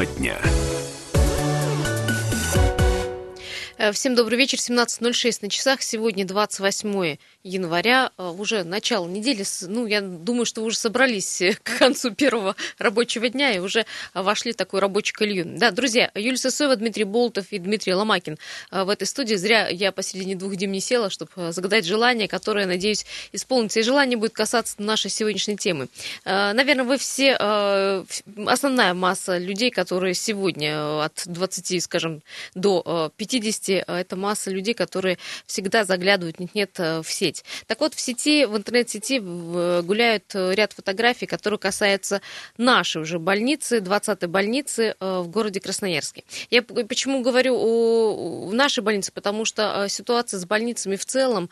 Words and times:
Тема 0.00 0.06
дня. 0.06 0.40
Э, 3.76 3.92
всем 3.92 4.14
добрый 4.14 4.38
вечер. 4.38 4.58
17.06 4.58 5.38
на 5.42 5.50
часах. 5.50 5.82
Сегодня 5.82 6.24
28 6.26 7.16
января. 7.42 8.10
Э, 8.18 8.28
уже 8.28 8.64
начало 8.64 9.08
недели. 9.08 9.44
Ну, 9.62 9.86
я 9.86 10.00
думаю, 10.00 10.44
что 10.44 10.60
вы 10.60 10.68
уже 10.68 10.76
собрались 10.76 11.40
э, 11.40 11.54
к 11.62 11.78
концу 11.78 12.10
первого 12.12 12.56
рабочего 12.78 13.28
дня 13.28 13.52
и 13.52 13.58
уже 13.58 13.86
вошли 14.12 14.52
в 14.52 14.56
такую 14.56 14.80
рабочую 14.80 15.16
колью. 15.16 15.44
Да, 15.46 15.70
друзья, 15.70 16.10
Юлия 16.14 16.36
Сосоева, 16.36 16.76
Дмитрий 16.76 17.04
Болтов 17.04 17.46
и 17.50 17.58
Дмитрий 17.58 17.94
Ломакин 17.94 18.38
в 18.70 18.88
этой 18.88 19.06
студии. 19.06 19.36
Зря 19.36 19.68
я 19.68 19.92
посередине 19.92 20.36
двух 20.36 20.56
дней 20.56 20.66
не 20.66 20.80
села, 20.80 21.10
чтобы 21.10 21.52
загадать 21.52 21.84
желание, 21.84 22.28
которое, 22.28 22.66
надеюсь, 22.66 23.06
исполнится. 23.32 23.80
И 23.80 23.82
желание 23.82 24.18
будет 24.18 24.32
касаться 24.32 24.74
нашей 24.78 25.10
сегодняшней 25.10 25.56
темы. 25.56 25.88
Наверное, 26.24 26.84
вы 26.84 26.98
все, 26.98 27.34
основная 28.46 28.94
масса 28.94 29.38
людей, 29.38 29.70
которые 29.70 30.14
сегодня 30.14 31.04
от 31.04 31.22
20, 31.26 31.82
скажем, 31.82 32.22
до 32.54 33.10
50 33.16 33.70
сети 33.70 33.84
э, 33.86 34.00
это 34.00 34.16
масса 34.16 34.50
людей, 34.50 34.74
которые 34.74 35.18
всегда 35.46 35.84
заглядывают 35.84 36.40
нет-нет 36.40 36.70
э, 36.78 37.02
в 37.02 37.10
сеть. 37.10 37.29
Так 37.66 37.80
вот, 37.80 37.94
в 37.94 38.00
сети, 38.00 38.44
в 38.44 38.56
интернет-сети 38.56 39.18
гуляют 39.82 40.34
э, 40.34 40.54
ряд 40.54 40.72
фотографий, 40.72 41.26
которые 41.26 41.58
касаются 41.58 42.20
нашей 42.58 43.02
уже 43.02 43.18
больницы, 43.18 43.78
20-й 43.78 44.26
больницы 44.26 44.94
в 45.00 45.28
городе 45.28 45.60
Красноярске. 45.60 46.24
Я 46.50 46.62
почему 46.62 47.22
говорю 47.22 47.56
о 47.58 48.50
нашей 48.52 48.82
больнице, 48.82 49.12
потому 49.12 49.44
что 49.44 49.86
ситуация 49.88 50.38
с 50.38 50.44
больницами 50.44 50.96
в 50.96 51.04
целом 51.04 51.50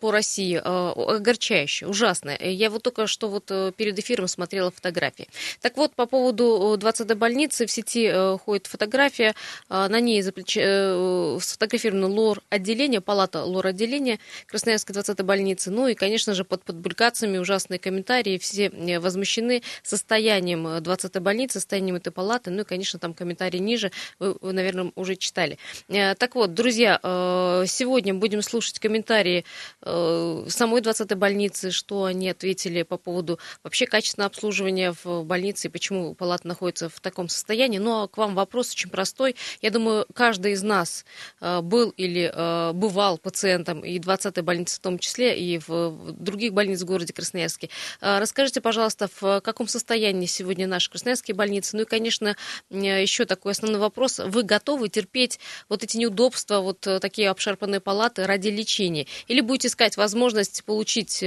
по 0.00 0.10
России 0.10 0.56
огорчающая, 0.56 1.88
ужасная. 1.88 2.38
Я 2.38 2.70
вот 2.70 2.82
только 2.82 3.06
что 3.06 3.28
вот 3.28 3.46
перед 3.76 3.98
эфиром 3.98 4.28
смотрела 4.28 4.70
фотографии. 4.70 5.28
Так 5.60 5.76
вот, 5.76 5.94
по 5.94 6.06
поводу 6.06 6.76
20-й 6.78 7.14
больницы 7.14 7.66
в 7.66 7.70
сети 7.70 8.12
ходит 8.38 8.66
фотография, 8.66 9.34
на 9.68 10.00
ней 10.00 10.22
сфотографировано 10.22 12.08
лор-отделение, 12.08 13.00
палата 13.00 13.44
лор-отделения 13.44 14.18
Красноярской 14.46 14.94
20-й 15.14 15.24
больницы. 15.24 15.70
Ну 15.70 15.88
и, 15.88 15.94
конечно 15.94 16.34
же, 16.34 16.44
под 16.44 16.64
публикациями 16.64 17.38
ужасные 17.38 17.78
комментарии. 17.78 18.38
Все 18.38 18.68
э, 18.68 18.98
возмущены 18.98 19.62
состоянием 19.82 20.66
20-й 20.66 21.20
больницы, 21.20 21.54
состоянием 21.54 21.96
этой 21.96 22.10
палаты. 22.10 22.50
Ну 22.50 22.62
и, 22.62 22.64
конечно, 22.64 22.98
там 22.98 23.14
комментарии 23.14 23.58
ниже 23.58 23.90
вы, 24.18 24.36
вы 24.40 24.52
наверное, 24.52 24.92
уже 24.94 25.16
читали. 25.16 25.58
Э, 25.88 26.14
так 26.14 26.34
вот, 26.34 26.54
друзья, 26.54 26.98
э, 27.02 27.64
сегодня 27.66 28.14
будем 28.14 28.42
слушать 28.42 28.78
комментарии 28.78 29.44
самой 29.80 30.80
20-й 30.80 31.14
больницы, 31.14 31.70
что 31.70 32.04
они 32.04 32.30
ответили 32.30 32.82
по 32.82 32.96
поводу 32.96 33.38
вообще 33.62 33.86
качественного 33.86 34.28
обслуживания 34.28 34.94
в 35.04 35.24
больнице 35.24 35.68
и 35.68 35.70
почему 35.70 36.14
палата 36.14 36.46
находится 36.46 36.88
в 36.88 37.00
таком 37.00 37.28
состоянии. 37.28 37.78
Ну 37.78 38.02
а 38.02 38.08
к 38.08 38.16
вам 38.16 38.34
вопрос 38.34 38.72
очень 38.72 38.90
простой. 38.90 39.36
Я 39.62 39.70
думаю, 39.70 40.06
каждый 40.14 40.52
из 40.52 40.62
нас 40.62 41.04
Э, 41.40 41.60
был 41.60 41.90
или 41.90 42.30
э, 42.32 42.72
бывал 42.72 43.18
пациентом 43.18 43.80
и 43.80 43.98
20-й 43.98 44.42
больницы 44.42 44.76
в 44.76 44.80
том 44.80 44.98
числе, 44.98 45.03
и 45.34 45.58
в 45.66 46.12
других 46.12 46.52
больницах 46.52 46.86
в 46.86 46.90
городе 46.90 47.12
Красноярске. 47.12 47.70
Э, 48.00 48.18
расскажите, 48.18 48.60
пожалуйста, 48.60 49.08
в 49.20 49.40
каком 49.40 49.68
состоянии 49.68 50.26
сегодня 50.26 50.66
наши 50.66 50.90
красноярские 50.90 51.34
больницы? 51.34 51.76
Ну 51.76 51.82
и, 51.82 51.86
конечно, 51.86 52.36
еще 52.70 53.24
такой 53.24 53.52
основной 53.52 53.80
вопрос. 53.80 54.18
Вы 54.18 54.42
готовы 54.42 54.88
терпеть 54.88 55.38
вот 55.68 55.82
эти 55.82 55.96
неудобства, 55.96 56.60
вот 56.60 56.80
такие 56.80 57.30
обшарпанные 57.30 57.80
палаты 57.80 58.26
ради 58.26 58.48
лечения? 58.48 59.06
Или 59.28 59.40
будете 59.40 59.68
искать 59.68 59.96
возможность 59.96 60.64
получить 60.64 61.24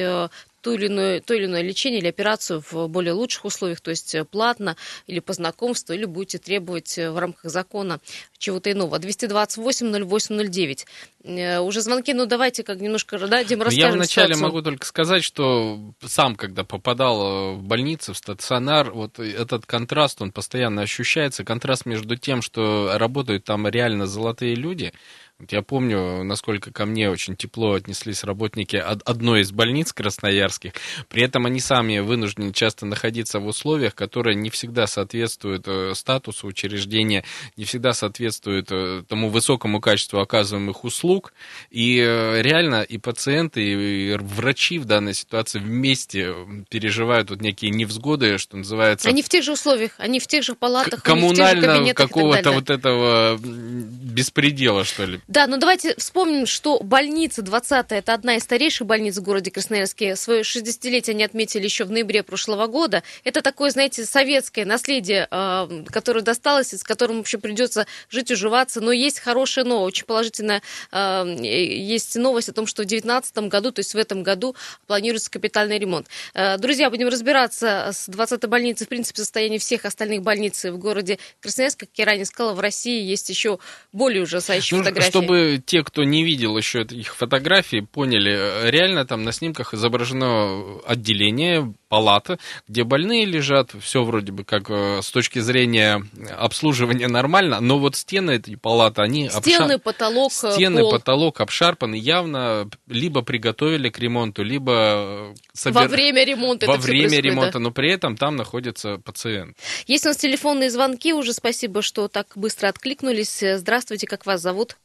то 0.67 0.73
или, 0.73 0.87
иное, 0.87 1.21
то 1.21 1.33
или 1.33 1.45
иное 1.45 1.61
лечение 1.61 2.01
или 2.01 2.09
операцию 2.09 2.61
в 2.69 2.89
более 2.89 3.13
лучших 3.13 3.45
условиях, 3.45 3.79
то 3.79 3.89
есть 3.89 4.17
платно 4.31 4.75
или 5.07 5.21
по 5.21 5.31
знакомству, 5.31 5.93
или 5.93 6.03
будете 6.03 6.39
требовать 6.39 6.97
в 6.97 7.17
рамках 7.17 7.49
закона 7.49 8.01
чего-то 8.37 8.69
иного. 8.69 8.97
228-08-09. 8.97 10.85
Э, 11.23 11.59
уже 11.59 11.79
звонки, 11.79 12.13
ну 12.13 12.25
давайте 12.25 12.63
как 12.63 12.81
немножко 12.81 13.17
дадим, 13.17 13.61
расскажем 13.61 13.91
Я 13.91 13.95
вначале 13.95 14.35
ситуацию. 14.35 14.45
могу 14.45 14.61
только 14.61 14.85
сказать, 14.85 15.23
что 15.23 15.79
сам, 16.05 16.35
когда 16.35 16.65
попадал 16.65 17.55
в 17.55 17.63
больницу, 17.63 18.13
в 18.13 18.17
стационар, 18.17 18.91
вот 18.91 19.19
этот 19.19 19.65
контраст, 19.65 20.21
он 20.21 20.33
постоянно 20.33 20.81
ощущается. 20.81 21.45
Контраст 21.45 21.85
между 21.85 22.17
тем, 22.17 22.41
что 22.41 22.97
работают 22.97 23.45
там 23.45 23.69
реально 23.69 24.05
золотые 24.05 24.55
люди, 24.55 24.91
вот 25.39 25.51
я 25.51 25.61
помню, 25.61 26.23
насколько 26.23 26.71
ко 26.73 26.85
мне 26.87 27.11
очень 27.11 27.35
тепло 27.35 27.73
отнеслись 27.73 28.23
работники 28.23 28.75
одной 28.75 29.41
из 29.41 29.51
больниц 29.51 29.93
красноярских. 29.93 30.73
При 31.09 31.21
этом 31.21 31.45
они 31.45 31.59
сами 31.59 31.99
вынуждены 31.99 32.51
часто 32.53 32.87
находиться 32.87 33.39
в 33.39 33.45
условиях, 33.45 33.93
которые 33.93 34.35
не 34.35 34.49
всегда 34.49 34.87
соответствуют 34.87 35.67
э, 35.67 35.93
статусу 35.93 36.47
учреждения, 36.47 37.23
не 37.55 37.65
всегда 37.65 37.93
соответствуют 37.93 38.71
э, 38.71 39.03
тому 39.07 39.29
высокому 39.29 39.79
качеству 39.79 40.21
оказываемых 40.21 40.83
услуг. 40.83 41.33
И 41.69 41.99
э, 41.99 42.41
реально 42.41 42.81
и 42.81 42.97
пациенты, 42.97 43.61
и 43.61 44.17
врачи 44.17 44.79
в 44.79 44.85
данной 44.85 45.13
ситуации 45.13 45.59
вместе 45.59 46.33
переживают 46.69 47.29
вот 47.29 47.41
некие 47.41 47.69
невзгоды, 47.69 48.39
что 48.39 48.57
называется. 48.57 49.07
Они 49.07 49.21
в 49.21 49.29
тех 49.29 49.43
же 49.43 49.51
условиях, 49.51 49.91
они 49.99 50.19
в 50.19 50.25
тех 50.25 50.43
же 50.43 50.55
палатах, 50.55 51.03
коммунально 51.03 51.93
какого-то 51.93 52.53
вот 52.53 52.71
этого 52.71 53.37
беспредела, 53.37 54.83
что 54.83 55.05
ли. 55.05 55.21
Да, 55.27 55.45
но 55.45 55.57
давайте 55.57 55.93
вспомним, 55.97 56.45
что 56.45 56.79
больница 56.79 57.41
20 57.41 57.87
это 57.89 58.13
одна 58.13 58.37
из 58.37 58.43
старейших 58.43 58.87
больниц 58.87 59.17
в 59.17 59.23
городе 59.23 59.51
Красноярске. 59.51 60.15
Свое 60.15 60.41
60-летие 60.41 61.11
они 61.11 61.23
отметили 61.25 61.65
еще 61.65 61.83
в 61.83 61.91
ноябре 61.91 62.23
прошлого 62.23 62.67
года. 62.67 63.03
Это 63.25 63.41
такое, 63.41 63.69
знаете, 63.71 64.05
советское 64.05 64.63
наследие, 64.63 65.27
а, 65.29 65.69
которое 65.87 66.21
досталось, 66.21 66.73
с 66.73 66.81
которым 66.81 67.17
вообще 67.17 67.39
придется 67.39 67.87
жить, 68.09 68.31
уживаться. 68.31 68.79
Но 68.79 68.93
есть 68.93 69.19
хорошая 69.19 69.65
новость, 69.65 69.97
очень 69.97 70.05
положительная 70.05 70.61
а, 70.91 71.25
есть 71.25 72.15
новость 72.15 72.47
о 72.47 72.53
том, 72.53 72.65
что 72.65 72.83
в 72.83 72.85
2019 72.85 73.37
году, 73.49 73.73
то 73.73 73.81
есть 73.81 73.95
в 73.95 73.97
этом 73.97 74.23
году, 74.23 74.55
планируется 74.85 75.29
капитальный 75.29 75.77
ремонт. 75.77 76.07
А, 76.35 76.57
друзья, 76.57 76.89
будем 76.89 77.09
разбираться 77.09 77.89
с 77.91 78.07
20-й 78.07 78.47
больницей, 78.47 78.85
в 78.85 78.89
принципе, 78.89 79.19
состояние 79.19 79.59
всех 79.59 79.83
остальных 79.83 80.21
больниц 80.21 80.63
в 80.63 80.77
городе 80.77 81.19
Красноярск. 81.41 81.81
Как 81.81 81.89
я 81.95 82.05
ранее 82.05 82.25
сказала, 82.25 82.53
в 82.53 82.61
России 82.61 83.03
есть 83.03 83.29
еще 83.29 83.59
более 83.91 84.23
ужасающие 84.23 84.77
ну, 84.77 84.85
фотографии 84.85 85.16
чтобы 85.19 85.61
те, 85.65 85.83
кто 85.83 86.03
не 86.03 86.23
видел 86.23 86.57
еще 86.57 86.81
их 86.81 87.15
фотографии, 87.15 87.81
поняли, 87.81 88.33
э, 88.33 88.69
реально 88.71 89.05
там 89.05 89.23
на 89.23 89.31
снимках 89.31 89.73
изображено 89.73 90.79
отделение, 90.85 91.73
палата, 91.89 92.37
где 92.67 92.83
больные 92.83 93.25
лежат, 93.25 93.71
все 93.79 94.03
вроде 94.03 94.31
бы 94.31 94.43
как 94.43 94.69
э, 94.69 95.01
с 95.01 95.09
точки 95.09 95.39
зрения 95.39 96.03
обслуживания 96.37 97.07
нормально, 97.07 97.59
но 97.59 97.79
вот 97.79 97.95
стены 97.95 98.31
этой 98.31 98.57
палаты, 98.57 99.01
они... 99.01 99.29
Стены, 99.29 99.73
обшар... 99.73 99.79
потолок, 99.79 100.31
э, 100.43 100.51
Стены, 100.51 100.81
пол. 100.81 100.91
потолок 100.91 101.41
обшарпаны, 101.41 101.95
явно 101.95 102.69
либо 102.87 103.21
приготовили 103.21 103.89
к 103.89 103.99
ремонту, 103.99 104.43
либо... 104.43 105.33
Собер... 105.53 105.83
Во 105.83 105.87
время 105.87 106.23
ремонта 106.23 106.67
Во 106.67 106.77
время 106.77 107.19
ремонта, 107.19 107.53
да? 107.53 107.59
но 107.59 107.71
при 107.71 107.91
этом 107.91 108.17
там 108.17 108.35
находится 108.35 108.97
пациент. 108.97 109.57
Есть 109.87 110.05
у 110.05 110.09
нас 110.09 110.17
телефонные 110.17 110.69
звонки 110.69 111.13
уже, 111.13 111.33
спасибо, 111.33 111.81
что 111.81 112.07
так 112.07 112.27
быстро 112.35 112.67
откликнулись. 112.67 113.43
Здравствуйте, 113.57 114.07
как 114.07 114.25
вас 114.25 114.41
зовут? 114.41 114.77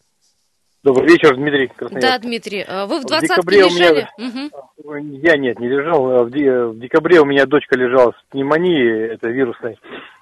Добрый 0.84 1.10
вечер, 1.10 1.36
Дмитрий 1.36 1.68
Красноярский. 1.68 2.10
Да, 2.10 2.18
Дмитрий. 2.18 2.64
А 2.66 2.86
вы 2.86 2.98
в 2.98 3.04
20 3.04 3.44
лежали? 3.52 4.08
Меня... 4.18 4.50
Угу. 4.50 4.96
Я 5.22 5.36
нет, 5.36 5.60
не 5.60 5.68
лежал. 5.68 6.24
В 6.24 6.30
декабре 6.78 7.20
у 7.20 7.24
меня 7.24 7.46
дочка 7.46 7.78
лежала 7.78 8.10
с 8.10 8.30
пневмонией, 8.30 9.14
это 9.14 9.28
вирусной. 9.28 9.78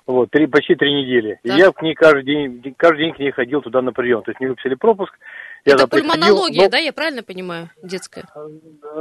Вот, 0.06 0.30
три, 0.30 0.46
почти 0.46 0.74
три 0.74 0.92
недели. 0.92 1.38
Да. 1.44 1.54
И 1.54 1.58
я 1.58 1.70
к 1.70 1.80
ней 1.80 1.94
каждый 1.94 2.24
день, 2.24 2.74
каждый 2.76 3.04
день 3.04 3.14
к 3.14 3.18
ней 3.20 3.30
ходил 3.30 3.62
туда 3.62 3.80
на 3.80 3.92
прием. 3.92 4.22
То 4.22 4.32
есть 4.32 4.40
мне 4.40 4.50
выписали 4.50 4.74
пропуск. 4.74 5.14
Я 5.64 5.74
это 5.74 5.86
пульмонология, 5.86 6.64
но... 6.64 6.70
да, 6.70 6.78
я 6.78 6.92
правильно 6.92 7.22
понимаю, 7.22 7.70
детская? 7.82 8.24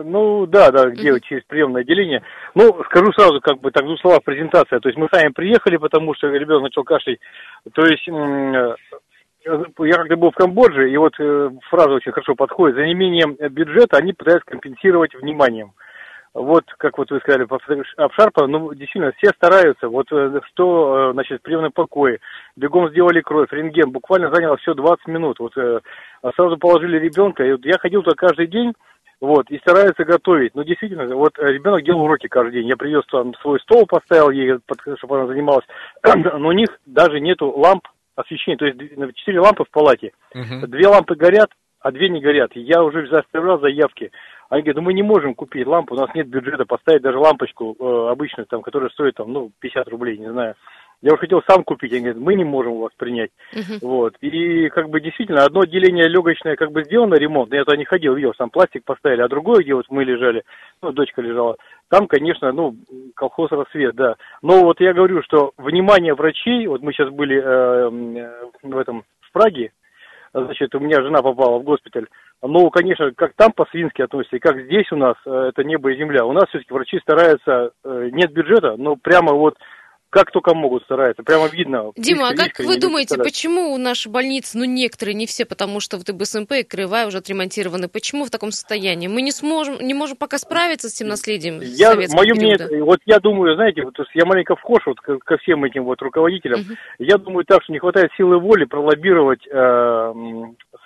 Ну, 0.04 0.46
да, 0.46 0.72
да, 0.72 0.90
где 0.90 1.14
угу. 1.14 1.20
через 1.22 1.44
приемное 1.46 1.82
отделение. 1.82 2.22
Ну, 2.54 2.84
скажу 2.86 3.12
сразу, 3.14 3.42
как 3.42 3.60
бы, 3.60 3.72
так, 3.72 3.86
двух 3.86 4.00
словах 4.00 4.24
презентация. 4.24 4.80
То 4.80 4.90
есть 4.90 5.00
мы 5.00 5.08
сами 5.12 5.32
приехали, 5.32 5.78
потому 5.78 6.14
что 6.16 6.28
ребенок 6.28 6.64
начал 6.64 6.84
кашлять. 6.84 7.20
То 7.74 7.86
есть 7.86 8.08
я 9.46 9.96
когда 9.96 10.16
был 10.16 10.32
в 10.32 10.36
Камбодже, 10.36 10.92
и 10.92 10.98
вот 10.98 11.14
э, 11.20 11.50
фраза 11.70 11.92
очень 11.92 12.12
хорошо 12.12 12.36
подходит, 12.36 12.76
за 12.76 12.86
неимением 12.86 13.36
бюджета 13.50 13.98
они 13.98 14.14
пытаются 14.14 14.50
компенсировать 14.50 15.14
вниманием. 15.16 15.74
Вот, 16.34 16.64
как 16.78 16.98
вот 16.98 17.10
вы 17.10 17.20
сказали, 17.20 17.48
обшарпа, 17.98 18.46
ну, 18.46 18.74
действительно, 18.74 19.12
все 19.18 19.32
стараются. 19.32 19.90
Вот 19.90 20.12
э, 20.12 20.40
что, 20.52 21.10
э, 21.10 21.14
значит, 21.14 21.42
приемный 21.42 21.72
покой, 21.72 22.20
бегом 22.56 22.90
сделали 22.90 23.22
кровь, 23.22 23.52
рентген, 23.52 23.92
буквально 23.92 24.34
заняло 24.34 24.58
все 24.58 24.76
20 24.76 25.08
минут. 25.08 25.40
Вот 25.40 25.58
э, 25.58 25.80
сразу 26.36 26.58
положили 26.58 27.00
ребенка, 27.00 27.44
и 27.44 27.52
вот 27.52 27.66
я 27.66 27.80
ходил 27.80 28.04
туда 28.04 28.16
каждый 28.16 28.46
день, 28.46 28.74
вот, 29.20 29.50
и 29.50 29.58
стараются 29.58 30.06
готовить. 30.06 30.54
Ну, 30.54 30.64
действительно, 30.64 31.14
вот 31.16 31.38
ребенок 31.40 31.84
делал 31.84 32.04
уроки 32.04 32.28
каждый 32.28 32.54
день. 32.54 32.68
Я 32.68 32.78
привез 32.78 33.04
там 33.12 33.34
свой 33.42 33.60
стол, 33.62 33.88
поставил 33.88 34.30
ей, 34.30 34.60
чтобы 34.98 35.18
она 35.18 35.28
занималась. 35.28 35.66
Но 36.14 36.48
у 36.48 36.54
них 36.54 36.70
даже 36.86 37.20
нету 37.20 37.50
ламп 37.50 37.88
освещение, 38.20 38.58
то 38.58 38.66
есть 38.66 38.78
четыре 39.18 39.40
лампы 39.40 39.64
в 39.64 39.72
палате. 39.72 40.12
Угу. 40.36 40.68
Две 40.68 40.88
лампы 40.88 41.16
горят, 41.16 41.50
а 41.80 41.92
две 41.92 42.10
не 42.10 42.20
горят. 42.22 42.52
Я 42.56 42.84
уже 42.84 43.08
заставлял 43.08 43.60
заявки. 43.60 44.12
Они 44.50 44.62
говорят, 44.62 44.78
ну 44.78 44.82
мы 44.82 44.94
не 44.94 45.04
можем 45.04 45.36
купить 45.36 45.68
лампу, 45.68 45.96
у 45.96 45.98
нас 45.98 46.10
нет 46.16 46.28
бюджета 46.28 46.66
поставить 46.66 47.02
даже 47.02 47.18
лампочку 47.18 47.76
э, 47.80 48.12
обычную, 48.12 48.48
там, 48.48 48.62
которая 48.62 48.90
стоит 48.90 49.16
там, 49.16 49.32
ну, 49.32 49.52
50 49.60 49.88
рублей, 49.90 50.18
не 50.18 50.32
знаю. 50.32 50.56
Я 51.02 51.14
уже 51.14 51.22
хотел 51.22 51.42
сам 51.48 51.64
купить, 51.64 51.94
они 51.94 52.02
говорят, 52.02 52.22
мы 52.22 52.36
не 52.36 52.44
можем 52.44 52.80
вас 52.80 52.92
принять. 52.98 53.32
Uh-huh. 53.54 53.80
Вот. 53.82 54.16
И 54.20 54.68
как 54.70 54.90
бы 54.90 55.00
действительно, 55.00 55.46
одно 55.46 55.62
отделение 55.62 56.10
легочное 56.10 56.58
как 56.58 56.72
бы 56.72 56.84
сделано, 56.84 57.16
ремонт, 57.16 57.54
я 57.54 57.64
туда 57.64 57.78
не 57.78 57.86
ходил, 57.86 58.16
видел, 58.16 58.34
сам 58.38 58.50
пластик 58.50 58.84
поставили, 58.84 59.22
а 59.22 59.30
другое, 59.30 59.64
где 59.64 59.74
вот 59.74 59.86
мы 59.90 60.04
лежали, 60.04 60.44
ну, 60.82 60.92
дочка 60.92 61.22
лежала, 61.22 61.56
там, 61.90 62.08
конечно, 62.08 62.52
ну, 62.52 62.76
колхоз 63.16 63.50
рассвет, 63.52 63.96
да. 63.96 64.16
Но 64.42 64.64
вот 64.64 64.82
я 64.82 64.94
говорю, 64.94 65.24
что 65.24 65.54
внимание 65.58 66.14
врачей, 66.14 66.68
вот 66.68 66.82
мы 66.82 66.92
сейчас 66.92 67.10
были 67.10 67.42
э, 67.42 68.50
в 68.64 68.78
этом, 68.78 69.04
в 69.22 69.32
Праге, 69.32 69.72
значит, 70.34 70.76
у 70.76 70.80
меня 70.80 71.02
жена 71.02 71.22
попала 71.22 71.60
в 71.60 71.64
госпиталь, 71.64 72.08
ну, 72.42 72.70
конечно, 72.70 73.12
как 73.16 73.34
там 73.36 73.52
по-свински 73.52 74.02
относятся, 74.02 74.38
и 74.38 74.40
как 74.40 74.60
здесь 74.62 74.92
у 74.92 74.96
нас, 74.96 75.16
э, 75.26 75.50
это 75.50 75.64
небо 75.64 75.92
и 75.92 75.98
земля. 75.98 76.26
У 76.26 76.32
нас 76.32 76.46
все-таки 76.50 76.74
врачи 76.74 77.00
стараются, 77.00 77.72
э, 77.84 78.10
нет 78.12 78.32
бюджета, 78.32 78.76
но 78.78 78.96
прямо 78.96 79.34
вот 79.34 79.56
как 80.10 80.32
только 80.32 80.56
могут 80.56 80.84
стараются, 80.84 81.24
прямо 81.24 81.48
видно. 81.48 81.92
Дима, 81.96 82.30
а 82.30 82.36
как 82.36 82.60
вы 82.60 82.80
думаете, 82.80 83.18
почему 83.18 83.78
наши 83.78 84.10
больницы, 84.10 84.58
ну 84.58 84.66
некоторые, 84.66 85.14
не 85.14 85.26
все, 85.26 85.46
потому 85.46 85.80
что 85.80 85.98
вот 85.98 86.10
и 86.10 86.14
БСМП, 86.14 86.52
и 86.54 86.64
Краевая 86.64 87.08
уже 87.08 87.20
отремонтированы, 87.20 87.88
почему 87.88 88.26
в 88.26 88.32
таком 88.32 88.52
состоянии? 88.52 89.08
Мы 89.08 89.22
не 89.22 89.32
сможем, 89.32 89.78
не 89.80 89.94
можем 89.94 90.18
пока 90.18 90.38
справиться 90.38 90.90
с 90.90 90.94
тем 90.94 91.08
наследием 91.08 91.62
я, 91.62 91.96
мое 91.96 92.34
мнение, 92.34 92.84
вот 92.84 93.00
я 93.06 93.20
думаю, 93.20 93.56
знаете, 93.56 93.84
вот 93.84 93.96
я 94.14 94.26
маленько 94.26 94.56
вхож 94.56 94.86
вот 94.86 95.00
ко, 95.00 95.18
ко 95.20 95.38
всем 95.38 95.64
этим 95.64 95.84
вот 95.84 96.02
руководителям, 96.02 96.62
угу. 96.62 96.74
я 97.00 97.18
думаю 97.18 97.46
так, 97.46 97.64
что 97.64 97.74
не 97.74 97.80
хватает 97.80 98.12
силы 98.18 98.40
воли 98.40 98.66
пролоббировать 98.66 99.46
э, 99.48 100.14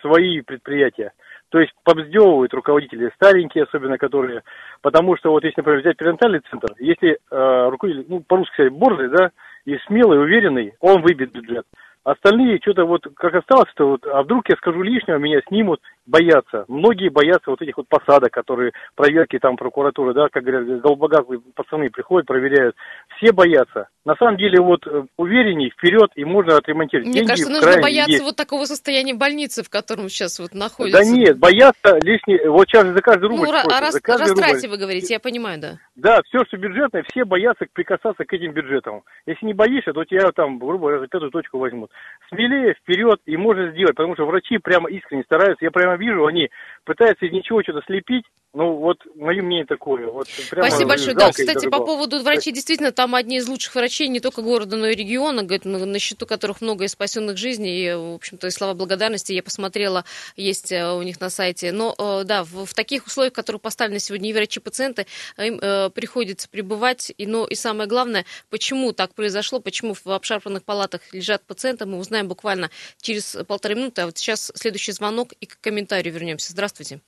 свои 0.02 0.42
предприятия. 0.42 1.14
То 1.54 1.60
есть 1.60 1.72
побздевывают 1.84 2.52
руководители 2.56 3.12
старенькие, 3.14 3.66
особенно 3.66 4.00
которые, 4.00 4.42
потому 4.82 5.16
что 5.18 5.30
вот 5.30 5.44
если, 5.44 5.62
например, 5.62 5.82
взять 5.82 5.98
перинатальный 5.98 6.42
центр, 6.50 6.74
если 6.80 7.20
э, 7.30 7.70
руководитель, 7.70 8.06
ну, 8.10 8.22
по-русски 8.28 8.54
сказать, 8.54 8.74
борзый, 8.74 9.10
да, 9.10 9.30
и 9.66 9.78
смелый, 9.86 10.20
уверенный, 10.20 10.74
он 10.80 11.04
выбит 11.04 11.32
бюджет. 11.32 11.68
Остальные 12.04 12.58
что-то 12.60 12.86
вот, 12.86 13.06
как 13.16 13.36
осталось, 13.36 13.72
то 13.76 13.88
вот, 13.88 14.04
а 14.08 14.24
вдруг 14.24 14.50
я 14.50 14.56
скажу 14.56 14.82
лишнего, 14.82 15.18
меня 15.18 15.42
снимут, 15.48 15.80
боятся. 16.06 16.66
Многие 16.68 17.10
боятся 17.10 17.50
вот 17.50 17.62
этих 17.62 17.78
вот 17.78 17.88
посадок, 17.88 18.32
которые, 18.32 18.72
проверки 18.96 19.40
там 19.40 19.56
прокуратуры, 19.56 20.14
да, 20.14 20.28
как 20.30 20.44
говорят, 20.44 20.82
долбогазные 20.82 21.40
пацаны 21.56 21.90
приходят, 21.90 22.28
проверяют. 22.28 22.76
Все 23.18 23.32
боятся. 23.32 23.88
На 24.06 24.16
самом 24.16 24.38
деле 24.38 24.60
вот 24.60 24.86
э, 24.86 25.06
уверенней, 25.16 25.72
вперед, 25.72 26.12
и 26.16 26.26
можно 26.26 26.58
отремонтировать. 26.58 27.08
Мне 27.08 27.20
Деньги 27.20 27.30
кажется, 27.30 27.52
нужно 27.52 27.82
бояться 27.82 28.12
есть. 28.12 28.24
вот 28.24 28.36
такого 28.36 28.66
состояния 28.66 29.14
больницы, 29.14 29.64
в 29.64 29.70
котором 29.70 30.10
сейчас 30.10 30.40
вот 30.40 30.54
находится. 30.54 31.00
Да 31.00 31.06
нет, 31.06 31.38
бояться 31.38 32.00
лишний, 32.04 32.46
вот 32.48 32.68
сейчас 32.68 32.86
за 32.86 33.02
каждый 33.02 33.30
рубль. 33.30 33.48
Ну, 33.48 33.54
а 33.54 33.80
рас, 33.80 33.96
растрате 34.04 34.68
вы 34.68 34.78
говорите, 34.78 35.14
я 35.14 35.20
понимаю, 35.22 35.60
да. 35.62 35.78
Да, 35.96 36.20
все, 36.26 36.44
что 36.46 36.58
бюджетное, 36.58 37.06
все 37.10 37.24
боятся 37.24 37.66
прикасаться 37.72 38.26
к 38.26 38.34
этим 38.34 38.52
бюджетам. 38.52 39.04
Если 39.26 39.46
не 39.46 39.54
боишься, 39.54 39.94
то 39.94 40.04
тебя 40.04 40.32
там, 40.36 40.60
грубо 40.60 40.88
говоря, 40.88 41.00
за 41.00 41.08
пятую 41.08 41.32
точку 41.32 41.60
возьмут. 41.60 41.90
Смелее, 42.28 42.74
вперед, 42.74 43.22
и 43.26 43.38
можно 43.38 43.72
сделать, 43.72 43.96
потому 43.96 44.16
что 44.16 44.26
врачи 44.26 44.58
прямо 44.58 44.90
искренне 44.90 45.24
стараются. 45.24 45.64
Я 45.64 45.72
прямо 45.72 45.93
вижу, 45.96 46.26
они 46.26 46.50
пытаются 46.86 47.26
из 47.26 47.32
ничего 47.32 47.62
что-то 47.64 47.82
слепить. 47.86 48.26
Ну, 48.56 48.76
вот 48.76 49.00
мое 49.16 49.42
мнение 49.42 49.66
такое. 49.66 50.06
Вот, 50.06 50.28
Спасибо 50.28 50.90
большое. 50.90 51.16
Да, 51.16 51.32
кстати, 51.32 51.68
по 51.68 51.84
поводу 51.84 52.22
врачей, 52.22 52.54
действительно, 52.54 52.92
там 52.92 53.16
одни 53.16 53.38
из 53.38 53.48
лучших 53.48 53.74
врачей 53.74 54.08
не 54.10 54.20
только 54.20 54.44
города, 54.44 54.76
но 54.76 54.86
и 54.86 54.96
региона, 54.96 55.42
говорит, 55.42 55.66
на 55.66 55.98
счету 55.98 56.28
которых 56.28 56.62
много 56.62 56.84
и 56.84 56.88
спасенных 56.88 57.36
жизней, 57.36 57.84
и, 57.84 57.94
в 57.96 58.14
общем-то, 58.14 58.46
и 58.46 58.52
слова 58.52 58.76
благодарности 58.76 59.34
я 59.34 59.42
посмотрела, 59.42 60.06
есть 60.36 60.72
э, 60.72 60.88
у 60.94 61.02
них 61.02 61.20
на 61.20 61.32
сайте. 61.32 61.72
Но, 61.72 61.96
э, 61.98 62.26
да, 62.26 62.44
в, 62.44 62.66
в 62.66 62.74
таких 62.76 63.08
условиях, 63.08 63.34
в 63.34 63.36
которых 63.36 63.60
поставлены 63.60 63.98
сегодня 63.98 64.30
и 64.30 64.34
врачи-пациенты, 64.34 65.08
им 65.40 65.58
э, 65.60 65.90
приходится 65.90 66.48
пребывать. 66.48 67.12
И, 67.18 67.26
но 67.26 67.48
и 67.48 67.56
самое 67.56 67.90
главное, 67.90 68.24
почему 68.52 68.94
так 68.94 69.16
произошло, 69.16 69.62
почему 69.62 69.96
в 69.96 70.06
обшарпанных 70.06 70.64
палатах 70.64 71.02
лежат 71.12 71.44
пациенты, 71.44 71.88
мы 71.88 71.98
узнаем 71.98 72.28
буквально 72.28 72.70
через 73.02 73.36
полторы 73.48 73.74
минуты. 73.74 74.04
А 74.04 74.06
вот 74.06 74.20
сейчас 74.20 74.52
следующий 74.54 74.92
звонок 74.92 75.34
и 75.42 75.48
к 75.48 75.58
комментарию 75.84 76.14
вернемся. 76.14 76.52
Здравствуйте. 76.52 77.02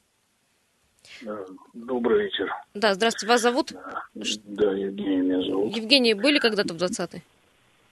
Добрый 1.74 2.26
вечер. 2.26 2.52
Да, 2.74 2.94
здравствуйте. 2.94 3.32
Вас 3.32 3.42
зовут? 3.42 3.72
Да, 4.14 4.72
Евгений 4.74 5.18
меня 5.18 5.42
зовут. 5.50 5.76
Евгений, 5.76 6.14
были 6.14 6.40
когда-то 6.40 6.74
в 6.74 6.78
20-й? 6.78 7.22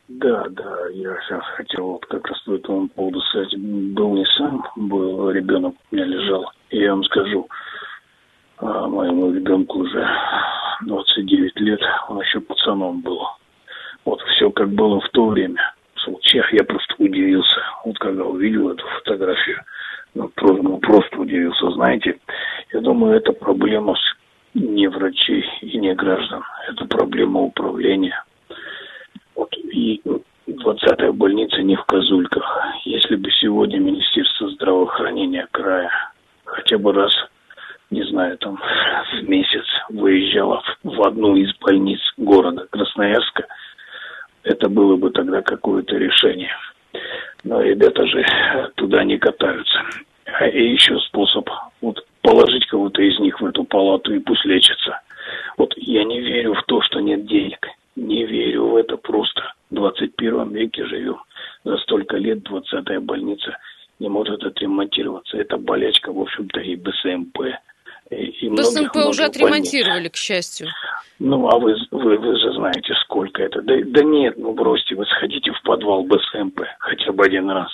Да, 0.09 0.45
да, 0.49 0.87
я 0.89 1.15
сейчас 1.21 1.43
хотел 1.55 1.93
вот 1.93 2.05
как 2.07 2.27
раз 2.27 2.41
по 2.41 2.55
этому 2.55 2.89
поводу 2.89 3.21
сказать. 3.21 3.55
Был 3.57 4.15
не 4.15 4.25
сам, 4.37 4.65
был 4.75 5.31
ребенок 5.31 5.75
у 5.89 5.95
меня 5.95 6.05
лежал. 6.05 6.51
И 6.69 6.79
я 6.79 6.91
вам 6.91 7.03
скажу, 7.05 7.47
а, 8.57 8.87
моему 8.87 9.31
ребенку 9.31 9.79
уже 9.79 10.05
29 10.81 11.59
лет, 11.61 11.79
он 12.09 12.19
еще 12.19 12.41
пацаном 12.41 12.99
был. 13.01 13.21
Вот 14.03 14.21
все 14.35 14.51
как 14.51 14.69
было 14.69 14.99
в 14.99 15.09
то 15.09 15.27
время. 15.27 15.61
В 15.95 16.01
случаях 16.01 16.51
я 16.51 16.65
просто 16.65 16.95
удивился, 16.97 17.61
вот 17.85 17.97
когда 17.99 18.25
увидел 18.25 18.69
эту 18.71 18.85
фотографию 18.85 19.63
ну, 20.13 20.31
ну, 20.41 20.77
просто 20.77 21.19
удивился, 21.19 21.71
знаете. 21.71 22.19
Я 22.71 22.81
думаю, 22.81 23.15
это 23.15 23.33
проблема 23.33 23.95
не 24.53 24.87
врачей 24.87 25.45
и 25.61 25.77
не 25.77 25.93
граждан. 25.95 26.43
Это 26.69 26.85
проблема 26.85 27.41
управления. 27.41 28.23
Вот 29.35 29.55
и 29.57 30.01
20-я 30.47 31.11
больница 31.13 31.61
не 31.61 31.75
в 31.75 31.83
Козульках. 31.85 32.45
Если 32.85 33.15
бы 33.15 33.29
сегодня 33.41 33.79
Министерство 33.79 34.49
здравоохранения 34.49 35.47
края 35.51 35.89
хотя 36.45 36.77
бы 36.77 36.93
раз, 36.93 37.13
не 37.89 38.03
знаю, 38.03 38.37
там 38.37 38.57
в 38.57 39.27
месяц 39.27 39.65
выезжало 39.89 40.61
в 40.83 41.01
одну 41.01 41.35
из 41.35 41.55
больниц 41.57 41.99
города 42.17 42.67
Красноярска, 42.69 43.45
это 44.43 44.69
было 44.69 44.95
бы 44.95 45.09
тогда 45.09 45.41
какое-то 45.41 45.95
решение. 45.95 46.51
Но 47.43 47.61
ребята 47.61 48.05
же 48.05 48.25
туда 48.75 49.03
не 49.03 49.17
катаются. 49.17 49.83
И 50.51 50.71
еще 50.71 50.97
способ 50.99 51.49
вот 51.81 52.05
положить 52.21 52.65
кого-то 52.67 53.01
из 53.01 53.19
них 53.19 53.39
в 53.39 53.45
эту 53.45 53.63
палату 53.63 54.13
и 54.13 54.19
пусть 54.19 54.45
лечится. 54.45 55.01
Вот 55.57 55.73
я 55.77 56.03
не 56.03 56.19
верю 56.19 56.53
в 56.53 56.63
то, 56.63 56.81
что 56.81 56.99
нет 56.99 57.25
денег. 57.25 57.67
Не 57.95 58.25
верю 58.25 58.67
в 58.67 58.75
это 58.75 58.97
просто. 58.97 59.53
В 59.69 59.75
21 59.75 60.49
веке 60.51 60.85
живем. 60.85 61.17
За 61.63 61.77
столько 61.77 62.17
лет 62.17 62.39
20-я 62.39 62.99
больница 63.01 63.57
не 63.99 64.09
может 64.09 64.43
отремонтироваться. 64.43 65.37
Это 65.37 65.57
болячка, 65.57 66.11
в 66.11 66.19
общем-то, 66.19 66.59
и 66.59 66.75
БСМП. 66.75 67.39
И, 68.13 68.45
и 68.45 68.49
БСМП 68.49 68.95
уже 69.07 69.23
отремонтировали, 69.23 69.95
больниц. 69.95 70.11
к 70.11 70.15
счастью. 70.15 70.67
Ну, 71.19 71.47
а 71.47 71.57
вы, 71.57 71.75
вы, 71.91 72.17
вы 72.17 72.37
же 72.37 72.53
знаете, 72.53 72.93
сколько 73.03 73.43
это. 73.43 73.61
Да, 73.61 73.73
да 73.85 74.03
нет, 74.03 74.37
ну 74.37 74.53
бросьте, 74.53 74.95
вы 74.95 75.05
сходите 75.05 75.51
в 75.51 75.61
подвал 75.63 76.03
БСМП 76.03 76.61
хотя 76.79 77.11
бы 77.11 77.25
один 77.25 77.49
раз 77.49 77.69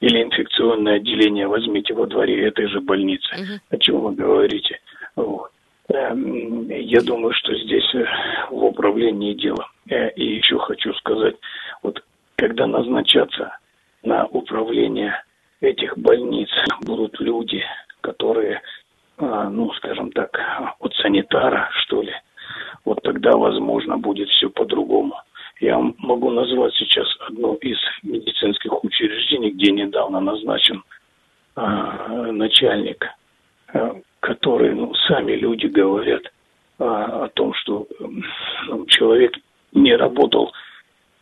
или 0.00 0.22
инфекционное 0.22 0.96
отделение 0.96 1.48
возьмите 1.48 1.94
во 1.94 2.06
дворе 2.06 2.46
этой 2.46 2.66
же 2.68 2.80
больницы. 2.80 3.26
Uh-huh. 3.34 3.58
О 3.70 3.78
чем 3.78 4.00
вы 4.00 4.12
говорите? 4.12 4.78
Вот. 5.16 5.50
Эм, 5.88 6.68
я 6.68 7.00
думаю, 7.00 7.32
что 7.34 7.54
здесь 7.54 7.94
э, 7.94 8.04
в 8.50 8.64
управлении 8.64 9.34
дело. 9.34 9.66
Э, 9.88 10.10
и 10.10 10.36
еще 10.36 10.58
хочу 10.58 10.92
сказать, 10.94 11.36
вот 11.82 12.02
когда 12.36 12.66
назначаться 12.66 13.56
на 14.02 14.26
управление 14.26 15.22
этих 15.60 15.96
больниц 15.96 16.48
будут 16.82 17.20
люди, 17.20 17.62
которые, 18.00 18.60
ну, 19.50 19.72
скажем 19.74 20.10
так, 20.12 20.38
от 20.78 20.94
санитара, 20.94 21.68
что 21.82 22.02
ли, 22.02 22.12
вот 22.84 23.02
тогда, 23.02 23.30
возможно, 23.36 23.96
будет 23.96 24.28
все 24.28 24.50
по-другому. 24.50 25.14
Я 25.60 25.78
могу 25.78 26.30
назвать 26.30 26.74
сейчас 26.74 27.06
одно 27.26 27.54
из 27.54 27.78
медицинских 28.02 28.84
учреждений, 28.84 29.50
где 29.50 29.72
недавно 29.72 30.20
назначен 30.20 30.82
а, 31.54 32.32
начальник, 32.32 33.06
а, 33.72 33.96
который, 34.20 34.74
ну, 34.74 34.92
сами 35.06 35.32
люди 35.32 35.66
говорят 35.66 36.22
а, 36.78 37.24
о 37.24 37.28
том, 37.28 37.54
что 37.54 37.86
ну, 38.68 38.84
человек 38.86 39.34
не 39.72 39.94
работал 39.94 40.52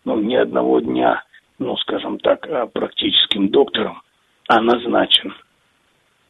ну, 0.05 0.19
ни 0.19 0.35
одного 0.35 0.81
дня, 0.81 1.23
ну, 1.59 1.77
скажем 1.77 2.19
так, 2.19 2.47
а, 2.49 2.67
практическим 2.67 3.51
доктором, 3.51 4.03
а 4.49 4.61
назначен. 4.61 5.35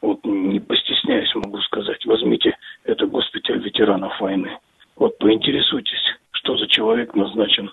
Вот 0.03 0.19
не 0.25 0.59
постесняюсь, 0.59 1.33
могу 1.33 1.59
сказать. 1.59 2.05
Возьмите, 2.05 2.57
это 2.83 3.07
госпиталь 3.07 3.59
ветеранов 3.59 4.19
войны. 4.19 4.59
Вот 4.97 5.17
поинтересуйтесь, 5.17 6.17
что 6.31 6.57
за 6.57 6.67
человек 6.67 7.15
назначен 7.15 7.71